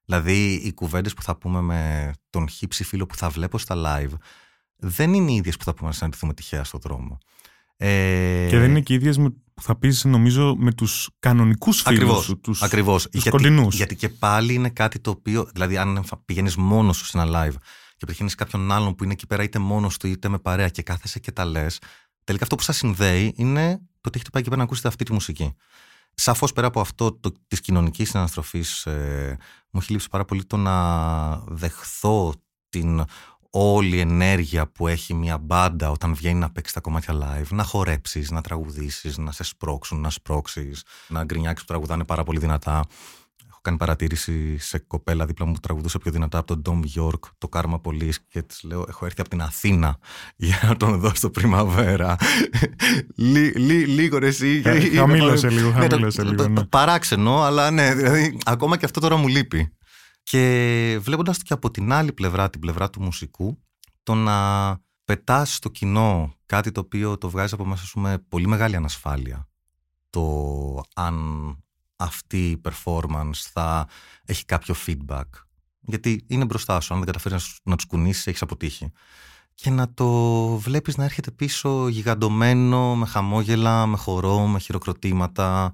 [0.05, 4.13] Δηλαδή, οι κουβέντες που θα πούμε με τον χύψη φίλο που θα βλέπω στα live
[4.75, 7.17] δεν είναι οι ίδιες που θα πούμε να συναντηθούμε τυχαία στον δρόμο.
[7.77, 8.47] Ε...
[8.49, 9.17] Και δεν είναι και οι ίδιες
[9.53, 12.39] που θα πεις, νομίζω, με τους κανονικούς φίλους σου.
[12.39, 13.09] Τους, ακριβώς.
[13.09, 15.49] Τους γιατί, γιατί και πάλι είναι κάτι το οποίο.
[15.53, 17.55] Δηλαδή, αν πηγαίνεις μόνος σου σε ένα live
[17.97, 20.81] και πετυχαίνεις κάποιον άλλον που είναι εκεί πέρα είτε μόνος του είτε με παρέα και
[20.81, 21.79] κάθεσαι και τα λες,
[22.23, 25.03] τελικά αυτό που σας συνδέει είναι το ότι έχετε πάει εκεί πέρα να ακούσετε αυτή
[25.03, 25.55] τη μουσική.
[26.13, 29.37] Σαφώς πέρα από αυτό της κοινωνικής συναναστροφής, ε,
[29.69, 32.33] μου έχει λείψει πάρα πολύ το να δεχθώ
[32.69, 33.05] την
[33.55, 37.63] όλη η ενέργεια που έχει μια μπάντα όταν βγαίνει να παίξεις τα κομμάτια live, να
[37.63, 42.85] χορέψεις, να τραγουδήσεις, να σε σπρώξουν, να σπρώξεις, να γκρινιάξεις που τραγουδάνε πάρα πολύ δυνατά.
[43.65, 47.19] Έχω κάνει παρατήρηση σε κοπέλα δίπλα μου που τραγουδούσε πιο δυνατά από τον Dom York,
[47.37, 49.97] το Karma Police και της λέω έχω έρθει από την Αθήνα
[50.35, 52.15] για να τον δω στο Πριμαβέρα.
[53.15, 54.61] λίγο ρε εσύ.
[54.65, 56.65] Ε, χαμήλωσε λίγο, ναι, χαμήλωσε λίγο.
[56.69, 59.73] Παράξενο, αλλά ναι, δηλαδή ακόμα και αυτό τώρα μου λείπει.
[60.23, 63.63] Και βλέποντας το και από την άλλη πλευρά, την πλευρά του μουσικού,
[64.03, 68.47] το να πετάς στο κοινό κάτι το οποίο το βγάζεις από μέσα σου με πολύ
[68.47, 69.47] μεγάλη ανασφάλεια.
[70.09, 71.17] Το αν
[72.03, 73.87] αυτή η performance θα
[74.25, 75.23] έχει κάποιο feedback.
[75.79, 78.91] Γιατί είναι μπροστά σου, αν δεν καταφέρεις να τους κουνήσεις, έχεις αποτύχει.
[79.53, 85.71] Και να το βλέπεις να έρχεται πίσω γιγαντωμένο, με χαμόγελα, με χορό, με χειροκροτήματα.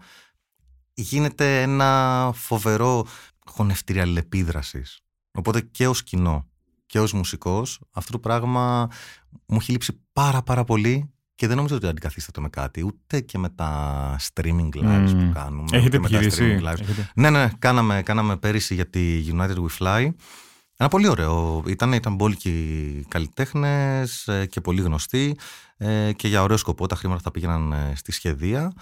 [0.93, 3.05] Γίνεται ένα φοβερό
[3.45, 4.99] χωνευτήρι αλληλεπίδρασης.
[5.31, 6.47] Οπότε και ως κοινό
[6.85, 8.87] και ως μουσικός, αυτό το πράγμα
[9.45, 13.37] μου έχει λείψει πάρα πάρα πολύ και δεν νομίζω ότι αντικαθίσταται με κάτι, ούτε και
[13.37, 15.67] με τα streaming lives που κάνουμε.
[15.71, 16.61] Έχετε επιχειρήσει.
[17.13, 20.09] Ναι, ναι, κάναμε, κάναμε πέρυσι για τη United We Fly.
[20.77, 21.63] Ένα πολύ ωραίο.
[21.67, 25.37] Ήταν, ήταν μπόλικοι καλλιτέχνες ε, και πολύ γνωστοί
[25.77, 28.73] ε, και για ωραίο σκοπό τα χρήματα θα πήγαιναν ε, στη Σχεδία.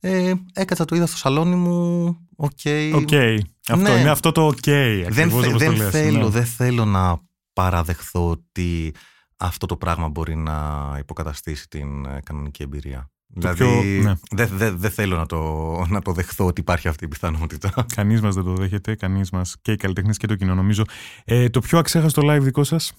[0.00, 2.06] Ε, έκατσα το είδα στο σαλόνι μου.
[2.36, 2.50] Ok.
[2.64, 2.94] Okay.
[2.94, 3.38] Okay.
[3.68, 4.00] Αυτό ναι.
[4.00, 4.58] είναι αυτό το ok.
[4.66, 6.28] Okay, δεν, δεν, θέλω, ναι.
[6.28, 7.20] δεν θέλω να
[7.52, 8.94] παραδεχθώ ότι
[9.36, 13.10] αυτό το πράγμα μπορεί να υποκαταστήσει την ε, κανονική εμπειρία.
[13.26, 14.14] δηλαδή ναι.
[14.30, 15.40] δεν δε, δε θέλω να το,
[15.88, 17.72] να το δεχθώ ότι υπάρχει αυτή η πιθανότητα.
[17.96, 20.82] Κανείς μας δεν το δέχεται, κανείς μας και οι καλλιτέχνες και το κοινό νομίζω.
[21.24, 22.92] Ε, το πιο αξέχαστο live δικό σας,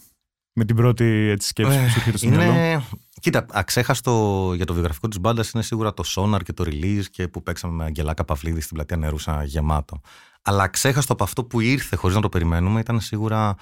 [0.54, 2.84] με την πρώτη έτσι, σκέψη που σου έρχεται στο μυαλό;
[3.22, 7.28] Κοίτα, αξέχαστο για το βιογραφικό της μπάντας είναι σίγουρα το Sonar και το Release και
[7.28, 10.02] που παίξαμε με Αγγελάκα Παυλίδη στην πλατεία Νερούσα γεμάτο.
[10.42, 13.56] Αλλά αξέχαστο από αυτό που ήρθε χωρίς να το περιμένουμε ήταν σίγουρα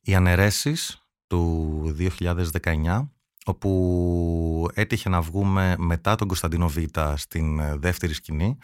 [0.00, 1.01] οι αναιρέσεις
[1.32, 1.96] του
[2.62, 3.08] 2019
[3.44, 6.76] όπου έτυχε να βγούμε μετά τον Κωνσταντίνο Β
[7.14, 8.56] στην ε, δεύτερη σκηνή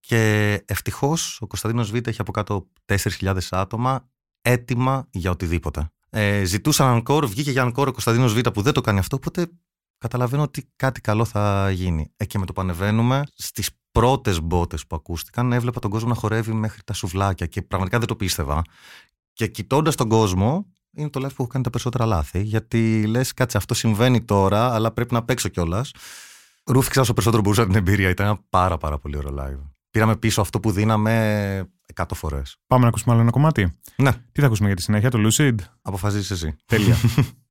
[0.00, 4.08] και ευτυχώς ο Κωνσταντίνος Β έχει από κάτω 4.000 άτομα
[4.42, 5.90] έτοιμα για οτιδήποτε.
[6.10, 9.46] Ε, ζητούσαν ανκόρ, βγήκε για ανκόρ ο Κωνσταντίνος Β που δεν το κάνει αυτό, οπότε
[9.98, 12.12] καταλαβαίνω ότι κάτι καλό θα γίνει.
[12.16, 16.52] Ε, και με το πανεβαίνουμε στις πρώτες μπότες που ακούστηκαν έβλεπα τον κόσμο να χορεύει
[16.52, 18.62] μέχρι τα σουβλάκια και πραγματικά δεν το πίστευα.
[19.32, 22.42] Και κοιτώντας τον κόσμο, είναι το live που έχω κάνει τα περισσότερα λάθη.
[22.42, 25.92] Γιατί λες, κάτσε, αυτό συμβαίνει τώρα, αλλά πρέπει να παίξω κιόλας.
[26.64, 28.08] Ρούφηξα όσο περισσότερο μπορούσα την εμπειρία.
[28.08, 29.70] Ήταν ένα πάρα, πάρα πολύ ωραίο live.
[29.90, 32.56] Πήραμε πίσω αυτό που δίναμε 100 φορές.
[32.66, 33.78] Πάμε να ακούσουμε άλλο ένα κομμάτι.
[33.96, 34.12] Ναι.
[34.32, 36.56] Τι θα ακούσουμε για τη συνέχεια, το Lucid; Αποφασίζεις εσύ.
[36.66, 36.96] Τέλεια.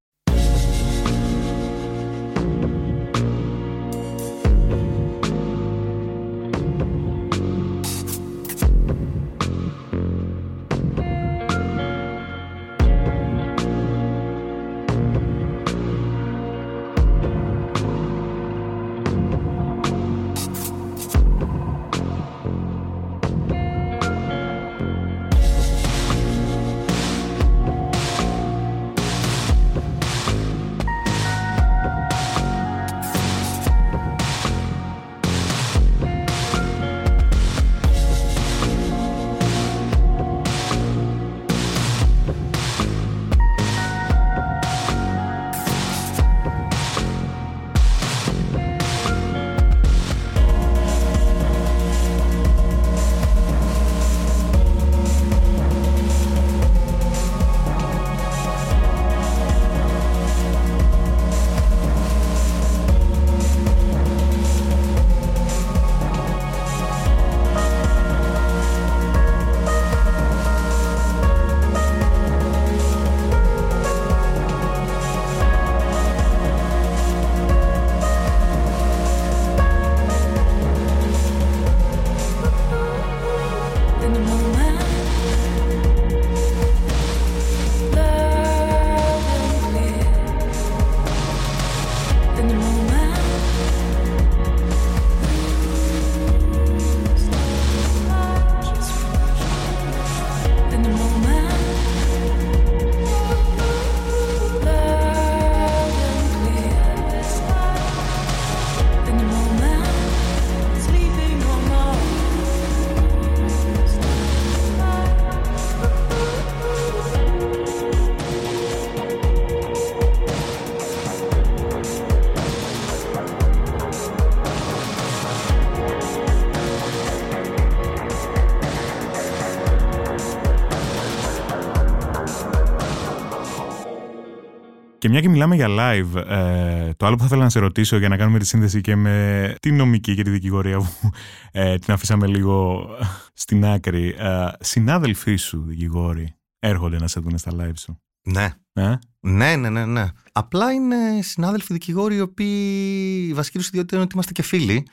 [135.13, 138.09] μια και μιλάμε για live, ε, το άλλο που θα ήθελα να σε ρωτήσω για
[138.09, 141.09] να κάνουμε τη σύνδεση και με τη νομική και τη δικηγορία που
[141.51, 142.87] ε, την αφήσαμε λίγο
[143.33, 144.15] στην άκρη.
[144.17, 148.01] Ε, συνάδελφοί σου δικηγόροι έρχονται να σε δουν στα live σου.
[148.23, 148.49] Ναι.
[148.73, 150.05] Ε; Ναι, ναι, ναι, ναι.
[150.31, 154.87] Απλά είναι συνάδελφοι δικηγόροι οι οποίοι η βασική τους ιδιότητα είναι ότι είμαστε και φίλοι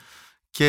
[0.50, 0.68] και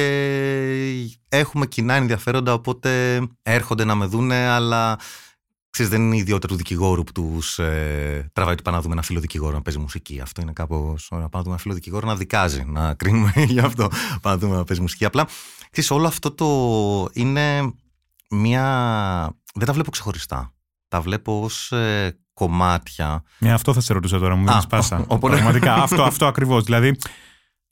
[1.30, 5.00] έχουμε κοινά ενδιαφέροντα οπότε έρχονται να με δούνε αλλά
[5.72, 8.94] Ξέρεις, δεν είναι η ιδιότητα του δικηγόρου που του ε, τραβάει ότι πάμε να δούμε
[8.94, 10.20] ένα φίλο δικηγόρο να παίζει μουσική.
[10.22, 10.96] Αυτό είναι κάπω.
[11.10, 13.88] Να πάμε να δούμε ένα φίλο δικηγόρο να δικάζει, να κρίνουμε γι' αυτό.
[14.22, 15.06] Πάμε να δούμε να παίζει μουσική.
[15.06, 15.28] Απλά
[15.72, 17.74] ξέρεις, όλο αυτό το είναι
[18.30, 19.36] μια.
[19.54, 20.54] Δεν τα βλέπω ξεχωριστά.
[20.88, 23.24] Τα βλέπω ω ε, κομμάτια.
[23.38, 25.06] Ναι, αυτό θα σε ρωτούσα τώρα, μου δίνει πάσα.
[25.20, 26.62] Πραγματικά, αυτό, αυτό ακριβώ.
[26.62, 26.98] Δηλαδή,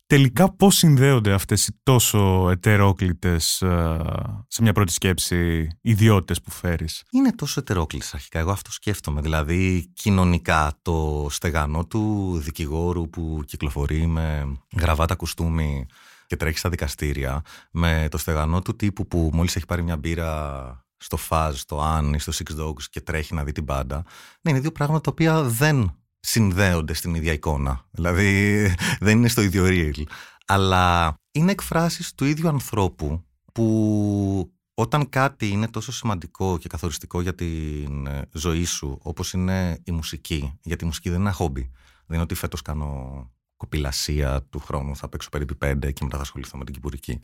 [0.10, 4.00] τελικά πώς συνδέονται αυτές οι τόσο ετερόκλητες ε,
[4.48, 9.22] σε μια πρώτη σκέψη ιδιότητες που φέρεις; Είναι τόσο ετερόκλητες αρχικά, εγώ αυτό σκέφτομαι.
[9.22, 15.86] Δηλαδή κοινωνικά το στεγανό του δικηγόρου που κυκλοφορεί με γραβάτα κουστούμι
[16.28, 17.42] και τρέχει στα δικαστήρια
[17.72, 22.12] με το στεγανό του τύπου που μόλις έχει πάρει μια μπύρα στο Fuzz, στο An
[22.16, 24.04] ή στο Six Dogs και τρέχει να δει την μπάντα.
[24.42, 27.86] Ναι, είναι δύο πράγματα τα οποία δεν συνδέονται στην ίδια εικόνα.
[27.92, 28.66] Δηλαδή
[29.00, 30.04] δεν είναι στο ίδιο real.
[30.46, 37.36] Αλλά είναι εκφράσεις του ίδιου ανθρώπου που όταν κάτι είναι τόσο σημαντικό και καθοριστικό για
[37.36, 41.62] την ε, ζωή σου όπως είναι η μουσική, γιατί η μουσική δεν είναι ένα χόμπι.
[42.06, 46.24] Δεν είναι ότι φέτος κάνω κοπηλασία του χρόνου, θα παίξω περίπου πέντε και μετά θα
[46.24, 47.20] ασχοληθώ με την κυπουρική.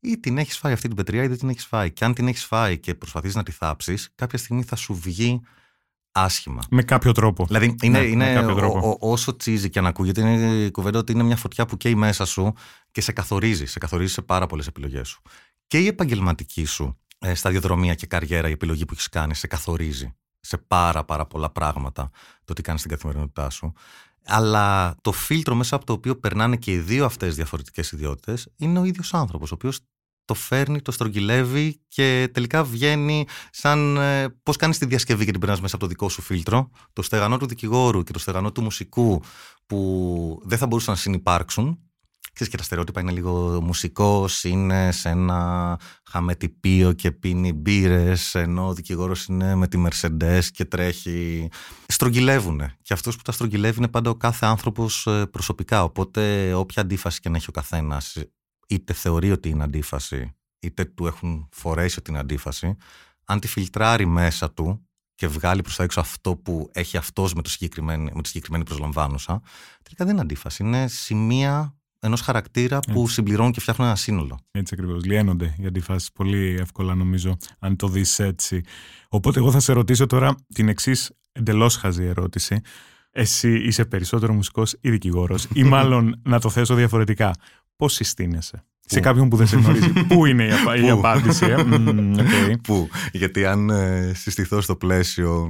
[0.00, 1.92] Ή την έχεις φάει αυτή την πετριά ή δεν την έχεις φάει.
[1.92, 5.40] Και αν την έχεις φάει και προσπαθείς να τη θάψεις, κάποια στιγμή θα σου βγει
[6.22, 6.62] άσχημα.
[6.70, 7.46] Με κάποιο τρόπο.
[7.46, 11.22] Δηλαδή, είναι, ναι, είναι ο, όσο τσίζει και αν ακούγεται, είναι η κουβέντα ότι είναι
[11.22, 12.52] μια φωτιά που καίει μέσα σου
[12.90, 13.66] και σε καθορίζει.
[13.66, 15.22] Σε καθορίζει σε πάρα πολλές επιλογές σου.
[15.66, 20.14] Και η επαγγελματική σου ε, σταδιοδρομία και καριέρα, η επιλογή που έχεις κάνει, σε καθορίζει
[20.40, 22.10] σε πάρα πάρα πολλά πράγματα
[22.44, 23.72] το τι κάνεις στην καθημερινότητά σου.
[24.24, 28.78] Αλλά το φίλτρο μέσα από το οποίο περνάνε και οι δύο αυτές διαφορετικές ιδιότητες είναι
[28.78, 29.80] ο ίδιος άνθρωπος, ο οποίος
[30.28, 35.40] το φέρνει, το στρογγυλεύει και τελικά βγαίνει σαν ε, πώς κάνεις τη διασκευή και την
[35.40, 36.70] περνάς μέσα από το δικό σου φίλτρο.
[36.92, 39.22] Το στεγανό του δικηγόρου και το στεγανό του μουσικού
[39.66, 41.78] που δεν θα μπορούσαν να συνεπάρξουν.
[42.32, 45.78] Ξέρεις και τα στερεότυπα είναι λίγο μουσικός, είναι σε ένα
[46.10, 51.48] χαμετυπίο και πίνει μπύρες, ενώ ο δικηγόρος είναι με τη Mercedes και τρέχει.
[51.86, 52.76] Στρογγυλεύουνε.
[52.82, 55.82] Και αυτός που τα στρογγυλεύει είναι πάντα ο κάθε άνθρωπος ε, προσωπικά.
[55.82, 58.16] Οπότε όποια αντίφαση και να έχει ο καθένας
[58.68, 62.76] είτε θεωρεί ότι είναι αντίφαση, είτε του έχουν φορέσει ότι είναι αντίφαση,
[63.24, 67.42] αν τη φιλτράρει μέσα του και βγάλει προς τα έξω αυτό που έχει αυτός με,
[67.96, 69.42] με τη συγκεκριμένη προσλαμβάνουσα,
[69.82, 70.62] τελικά δεν είναι αντίφαση.
[70.62, 74.38] Είναι σημεία ενός χαρακτήρα που συμπληρώνουν και φτιάχνουν ένα σύνολο.
[74.50, 75.04] Έτσι ακριβώς.
[75.04, 78.62] Λιένονται οι αντιφάσεις πολύ εύκολα, νομίζω, αν το δεις έτσι.
[79.08, 82.60] Οπότε, εγώ θα σε ρωτήσω τώρα την εξής εντελώς χαζή ερώτηση.
[83.10, 87.34] Εσύ είσαι περισσότερο μουσικός ή δικηγόρος, ή μάλλον να το θέσω διαφορετικά.
[87.78, 89.92] Πώς συστήνεσαι; Σε κάποιον που δεν σε γνωρίζει.
[90.08, 90.76] Πού είναι η, απα...
[90.76, 91.56] η απάντηση, ε;
[92.16, 92.54] okay.
[92.62, 95.48] Πού; Γιατί αν ε, συστηθώ στο πλαίσιο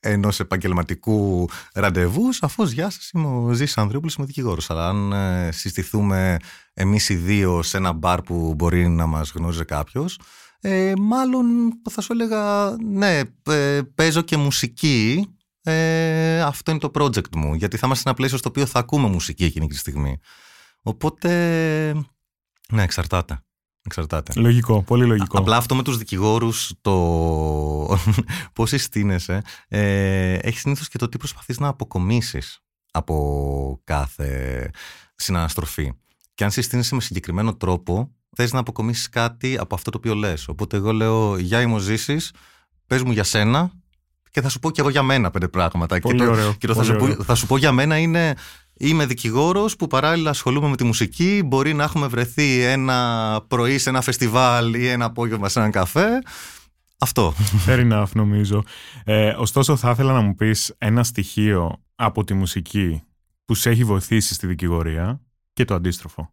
[0.00, 4.70] ενός επαγγελματικού ραντεβού, σαφώς γεια σας, είμαι ο Ζή Ανδρέοπουλο, είμαι δικηγόρος.
[4.70, 6.36] Αλλά αν ε, συστηθούμε
[6.72, 10.18] εμείς οι δύο σε ένα μπαρ που μπορεί να μας γνώριζε κάποιος,
[10.60, 11.46] ε, μάλλον
[11.90, 15.30] θα σου έλεγα ναι, ε, παίζω και μουσική.
[15.62, 17.54] Ε, αυτό είναι το project μου.
[17.54, 20.18] Γιατί θα είμαστε σε ένα πλαίσιο στο οποίο θα ακούμε μουσική εκείνη τη στιγμή.
[20.88, 21.30] Οπότε,
[22.72, 23.40] ναι, εξαρτάται.
[23.82, 24.32] Εξαρτάται.
[24.36, 25.38] Λογικό, πολύ λογικό.
[25.38, 26.92] Απλά αυτό με τους δικηγόρους, το
[28.54, 34.70] πώς συστήνεσαι, ε, έχεις συνήθως και το τι προσπαθείς να αποκομίσεις από κάθε
[35.14, 35.92] συναναστροφή.
[36.34, 40.48] Και αν συστήνεσαι με συγκεκριμένο τρόπο, θες να αποκομίσεις κάτι από αυτό το οποίο λες.
[40.48, 42.32] Οπότε εγώ λέω, για ημωζήσεις,
[42.86, 43.72] πες μου για σένα
[44.30, 45.98] και θα σου πω και εγώ για μένα πέντε πράγματα.
[45.98, 48.34] Πολύ και ωραίο, και το θα, σου πω, θα σου πω για μένα είναι
[48.78, 51.42] Είμαι δικηγόρος που παράλληλα ασχολούμαι με τη μουσική.
[51.44, 56.08] Μπορεί να έχουμε βρεθεί ένα πρωί σε ένα φεστιβάλ ή ένα απόγευμα σε έναν καφέ.
[56.98, 57.34] Αυτό.
[57.66, 58.62] Fair enough, νομίζω.
[59.04, 63.02] Ε, ωστόσο, θα ήθελα να μου πεις ένα στοιχείο από τη μουσική
[63.44, 65.20] που σε έχει βοηθήσει στη δικηγορία
[65.52, 66.30] και το αντίστροφο.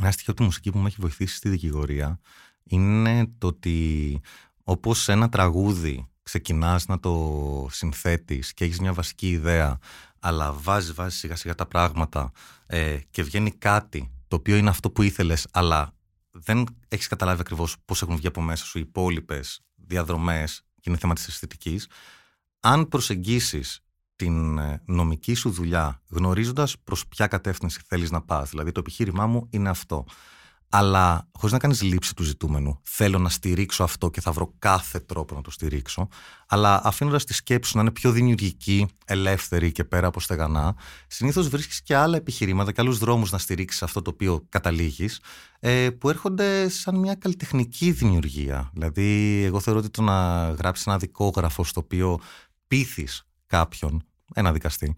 [0.00, 2.20] Ένα στοιχείο από τη μουσική που με έχει βοηθήσει στη δικηγορία
[2.64, 4.20] είναι το ότι
[4.64, 9.78] όπως ένα τραγούδι ξεκινάς να το συνθέτεις και έχεις μια βασική ιδέα
[10.22, 12.32] αλλά βάζει, βάζει σιγά σιγά τα πράγματα
[12.66, 15.94] ε, και βγαίνει κάτι το οποίο είναι αυτό που ήθελες αλλά
[16.30, 20.98] δεν έχεις καταλάβει ακριβώς πώς έχουν βγει από μέσα σου οι υπόλοιπες διαδρομές και είναι
[20.98, 21.88] θέμα της αισθητικής.
[22.60, 23.80] Αν προσεγγίσεις
[24.16, 29.26] την ε, νομική σου δουλειά γνωρίζοντας προς ποια κατεύθυνση θέλεις να πας δηλαδή το επιχείρημά
[29.26, 30.04] μου είναι αυτό
[30.74, 32.80] αλλά χωρίς να κάνεις λήψη του ζητούμενου.
[32.82, 36.08] Θέλω να στηρίξω αυτό και θα βρω κάθε τρόπο να το στηρίξω.
[36.46, 41.48] Αλλά αφήνοντας τη σκέψη σου να είναι πιο δημιουργική, ελεύθερη και πέρα από στεγανά, συνήθως
[41.48, 45.20] βρίσκεις και άλλα επιχειρήματα και άλλους δρόμους να στηρίξεις αυτό το οποίο καταλήγεις,
[45.60, 48.70] ε, που έρχονται σαν μια καλλιτεχνική δημιουργία.
[48.72, 52.20] Δηλαδή, εγώ θεωρώ ότι το να γράψεις ένα δικόγραφο στο οποίο
[52.66, 54.02] πείθεις κάποιον,
[54.34, 54.94] ένα δικαστή,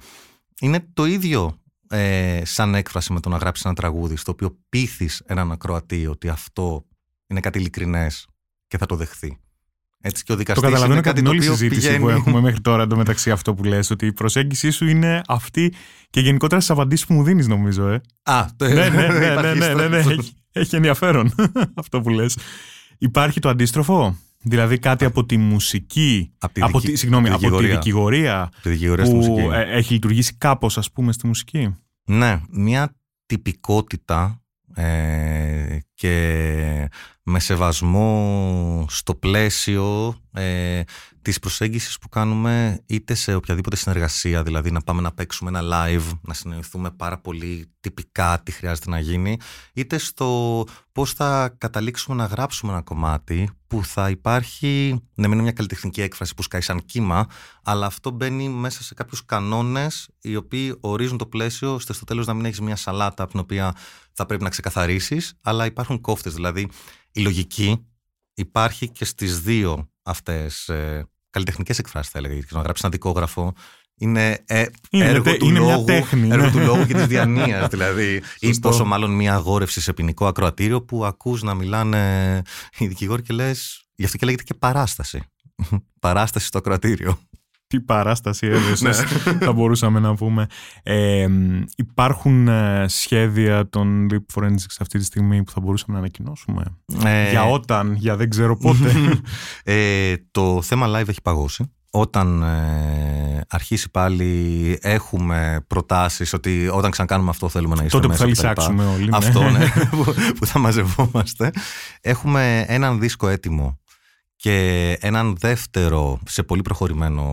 [0.61, 1.59] είναι το ίδιο
[1.89, 6.29] ε, σαν έκφραση με το να γράψεις ένα τραγούδι στο οποίο πείθεις έναν ακροατή ότι
[6.29, 6.85] αυτό
[7.27, 8.27] είναι κάτι ειλικρινές
[8.67, 9.39] και θα το δεχθεί.
[10.07, 12.03] Έτσι και ο Το δικαστής καταλαβαίνω είναι κατά κάτι την το όλη οποίο συζήτηση πηγαίνει.
[12.05, 15.75] που έχουμε μέχρι τώρα εντωμεταξύ αυτό που λες, ότι η προσέγγιση σου είναι αυτή
[16.11, 18.01] και γενικότερα στις απαντήσεις που μου δίνεις νομίζω, ε.
[18.23, 21.35] Α, το ναι, ναι, ναι, ναι, υπάρχει ναι, ναι, ναι, στο- Έχει, έχει ενδιαφέρον
[21.83, 22.37] αυτό που λες.
[22.99, 27.31] Υπάρχει το αντίστροφο, δηλαδή κάτι από τη μουσική, Από τη από δικη- τη, συγγνώμη, τη
[27.31, 27.75] από τη δικηγορία.
[27.79, 29.49] δικηγορία Τη δικηγορία στη που μουσική.
[29.55, 31.75] ε, έχει λειτουργήσει κάπως ας πούμε στη μουσική.
[32.05, 32.95] Ναι, μια
[33.27, 34.43] τυπικότητα
[34.75, 36.89] ε, και
[37.23, 40.81] με σεβασμό στο πλαίσιο ε,
[41.25, 46.19] της προσέγγισης που κάνουμε είτε σε οποιαδήποτε συνεργασία, δηλαδή να πάμε να παίξουμε ένα live,
[46.23, 49.39] να συνεννοηθούμε πάρα πολύ τυπικά τι χρειάζεται να γίνει,
[49.73, 55.43] είτε στο πώς θα καταλήξουμε να γράψουμε ένα κομμάτι που θα υπάρχει, ναι, μην είναι
[55.43, 57.27] μια καλλιτεχνική έκφραση που σκάει σαν κύμα,
[57.63, 62.27] αλλά αυτό μπαίνει μέσα σε κάποιους κανόνες οι οποίοι ορίζουν το πλαίσιο ώστε στο τέλος
[62.27, 63.75] να μην έχεις μια σαλάτα από την οποία
[64.13, 66.69] θα πρέπει να ξεκαθαρίσεις, αλλά υπάρχουν κόφτες, δηλαδή
[67.13, 67.87] η λογική
[68.35, 73.53] υπάρχει και στις δύο αυτές ε, καλλιτεχνικές εκφράσεις θα έλεγα, γιατί να γράψεις ένα δικόγραφο
[73.99, 76.51] είναι, ε, Είναι, έργο, τε- του είναι μια λόγου, τέχνη, έργο ναι.
[76.51, 78.69] του λόγου και της διανοίας δηλαδή ή Σωστό.
[78.69, 82.43] πόσο μάλλον μια αγόρευση σε ποινικό ακροατήριο που ακούς να μιλάνε
[82.79, 85.23] οι δικηγόροι και λες γι' αυτό και λέγεται και παράσταση
[86.01, 87.19] παράσταση στο ακροατήριο
[87.75, 89.33] Τι παράσταση έδωσες, Ναι.
[89.41, 90.47] θα μπορούσαμε να πούμε.
[90.83, 95.99] Ε, μ, υπάρχουν ε, σχέδια των Deep Forensics αυτή τη στιγμή που θα μπορούσαμε να
[95.99, 96.63] ανακοινώσουμε;
[97.05, 98.93] Ε, Για όταν, για δεν ξέρω πότε.
[99.75, 101.73] ε, το θέμα live έχει παγώσει.
[101.97, 108.23] Όταν ε, αρχίσει πάλι έχουμε προτάσεις ότι όταν ξανακάνουμε αυτό θέλουμε να είστε Τότε που
[108.29, 108.61] μέσα θα κτλ.
[108.61, 109.05] λυσάξουμε όλοι.
[109.11, 109.17] ναι.
[109.17, 111.51] Αυτό ναι, που, που θα μαζευόμαστε.
[112.01, 113.79] Έχουμε έναν δίσκο έτοιμο
[114.45, 117.25] και έναν δεύτερο σε πολύ προχωρημένο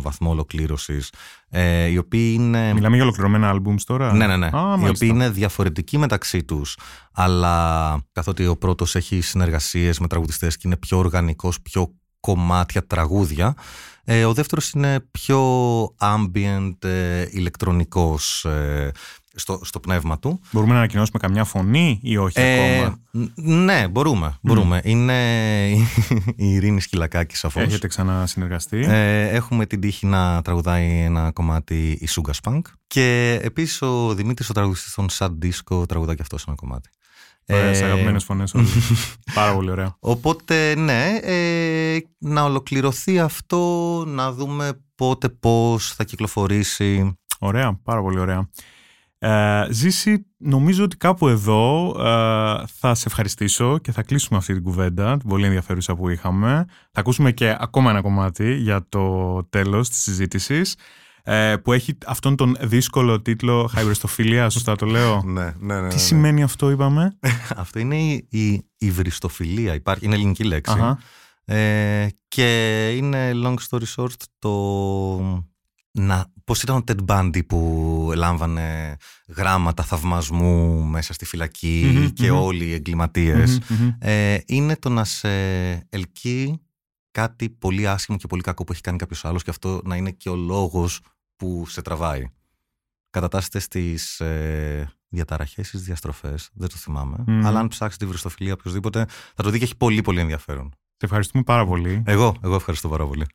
[0.00, 1.12] βαθμό ολοκλήρωσης
[1.48, 2.72] ε, οι οποίοι είναι...
[2.72, 4.46] Μιλάμε για ολοκληρωμένα albums τώρα; Ναι, ναι, ναι.
[4.46, 4.88] Α, οι μάλιστα.
[4.88, 6.76] οποίοι είναι διαφορετικοί μεταξύ τους
[7.12, 13.54] αλλά καθότι ο πρώτος έχει συνεργασίες με τραγουδιστές και είναι πιο οργανικός, πιο κομμάτια τραγούδια
[14.04, 15.40] ε, ο δεύτερος είναι πιο
[16.00, 18.90] ambient, ε, ηλεκτρονικός ε,
[19.34, 23.32] στο, στο πνεύμα του Μπορούμε να ανακοινώσουμε καμιά φωνή ή όχι ε, ακόμα; ν-
[23.64, 24.38] ναι, μπορούμε.
[24.42, 24.80] μπορούμε.
[24.84, 25.14] Είναι
[26.36, 27.62] η Ειρήνη Σκυλακάκη σαφώς.
[27.62, 28.78] Έχετε ξανασυνεργαστεί.
[28.88, 34.50] Ε, έχουμε την τύχη να τραγουδάει ένα κομμάτι η Sugar Spunk και επίσης ο Δημήτρης
[34.50, 36.88] ο τραγουδιστής των Sad Disco τραγουδάει και αυτός ένα κομμάτι.
[37.48, 38.68] Ωραίες Ε, αγαπημένες φωνές όλες.
[39.34, 39.96] Πάρα πολύ ωραία.
[40.00, 47.14] Οπότε ναι, ε, να ολοκληρωθεί αυτό, να δούμε πότε πώς θα κυκλοφορήσει.
[47.38, 48.48] Ωραία, πάρα πολύ ωραία.
[49.22, 54.62] Ε, Ζήση, νομίζω ότι κάπου εδώ ε, θα σε ευχαριστήσω και θα κλείσουμε αυτή την
[54.62, 56.64] κουβέντα, την πολύ ενδιαφέρουσα που είχαμε.
[56.92, 60.76] Θα ακούσουμε και ακόμα ένα κομμάτι για το τέλος της συζήτησης,
[61.22, 65.88] ε, που έχει αυτόν τον δύσκολο τίτλο «Χαϊβριστοφιλία», σωστά το λέω; Ναι, ναι, ναι.
[65.88, 67.18] Τι σημαίνει αυτό, είπαμε;
[67.56, 70.72] Αυτό είναι η, η υβριστοφιλία, υπάρχει, είναι ελληνική λέξη.
[70.72, 70.98] Αχα.
[71.44, 74.50] Ε, και είναι long story short το...
[75.92, 78.96] Να, πώς ήταν ο Ted Bundy που λάμβανε
[79.36, 82.40] γράμματα θαυμασμού μέσα στη φυλακή Μμμ, και μμμ.
[82.40, 83.92] όλοι οι εγκληματίες; Μμμ, μμμ.
[83.98, 85.30] Ε, είναι το να σε
[85.88, 86.60] ελκύει
[87.10, 90.10] κάτι πολύ άσχημο και πολύ κακό που έχει κάνει κάποιος άλλος και αυτό να είναι
[90.10, 91.00] και ο λόγος
[91.36, 92.26] που σε τραβάει.
[93.10, 97.16] Κατατάσσεται στις ε, διαταραχές, στις διαστροφές, δεν το θυμάμαι.
[97.26, 97.46] Μμμ.
[97.46, 100.70] Αλλά αν ψάξεις τη βριστοφιλία οποιοδήποτε θα το δει και έχει πολύ πολύ ενδιαφέρον.
[100.74, 102.02] Σε ευχαριστούμε πάρα πολύ.
[102.06, 103.26] Εγώ, εγώ ευχαριστώ πάρα πολύ.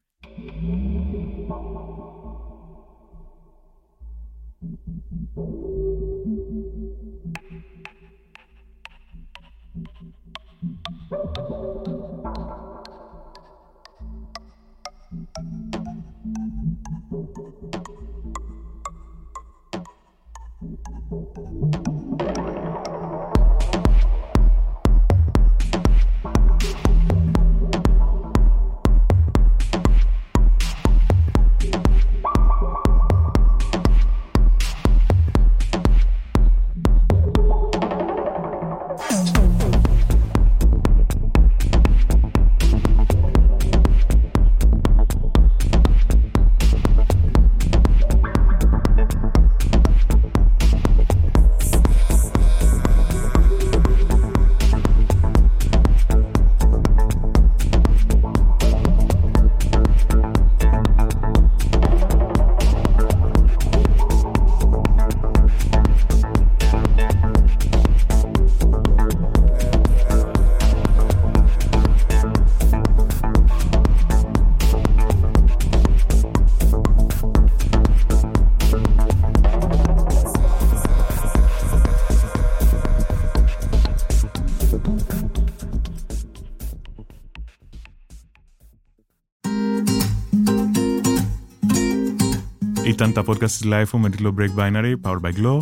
[93.16, 95.58] Τα podcast της LIFO με τίτλο Break Binary, Powered by Glow.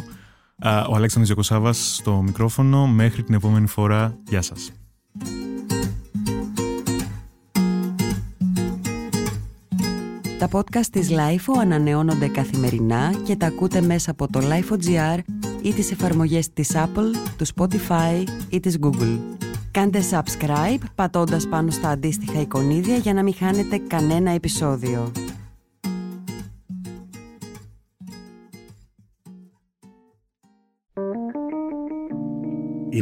[0.89, 2.87] Ο Αλέξανδρος Γιακοσάβας στο μικρόφωνο.
[2.87, 4.17] Μέχρι την επόμενη φορά.
[4.27, 4.71] Γεια σας.
[10.39, 15.19] Τα podcast της LIFO ανανεώνονται καθημερινά και τα ακούτε μέσα από το LIFO.gr
[15.61, 19.19] ή τις εφαρμογές της Apple, του Spotify ή της Google.
[19.71, 25.11] Κάντε subscribe πατώντας πάνω στα αντίστοιχα εικονίδια για να μην χάνετε κανένα επεισόδιο.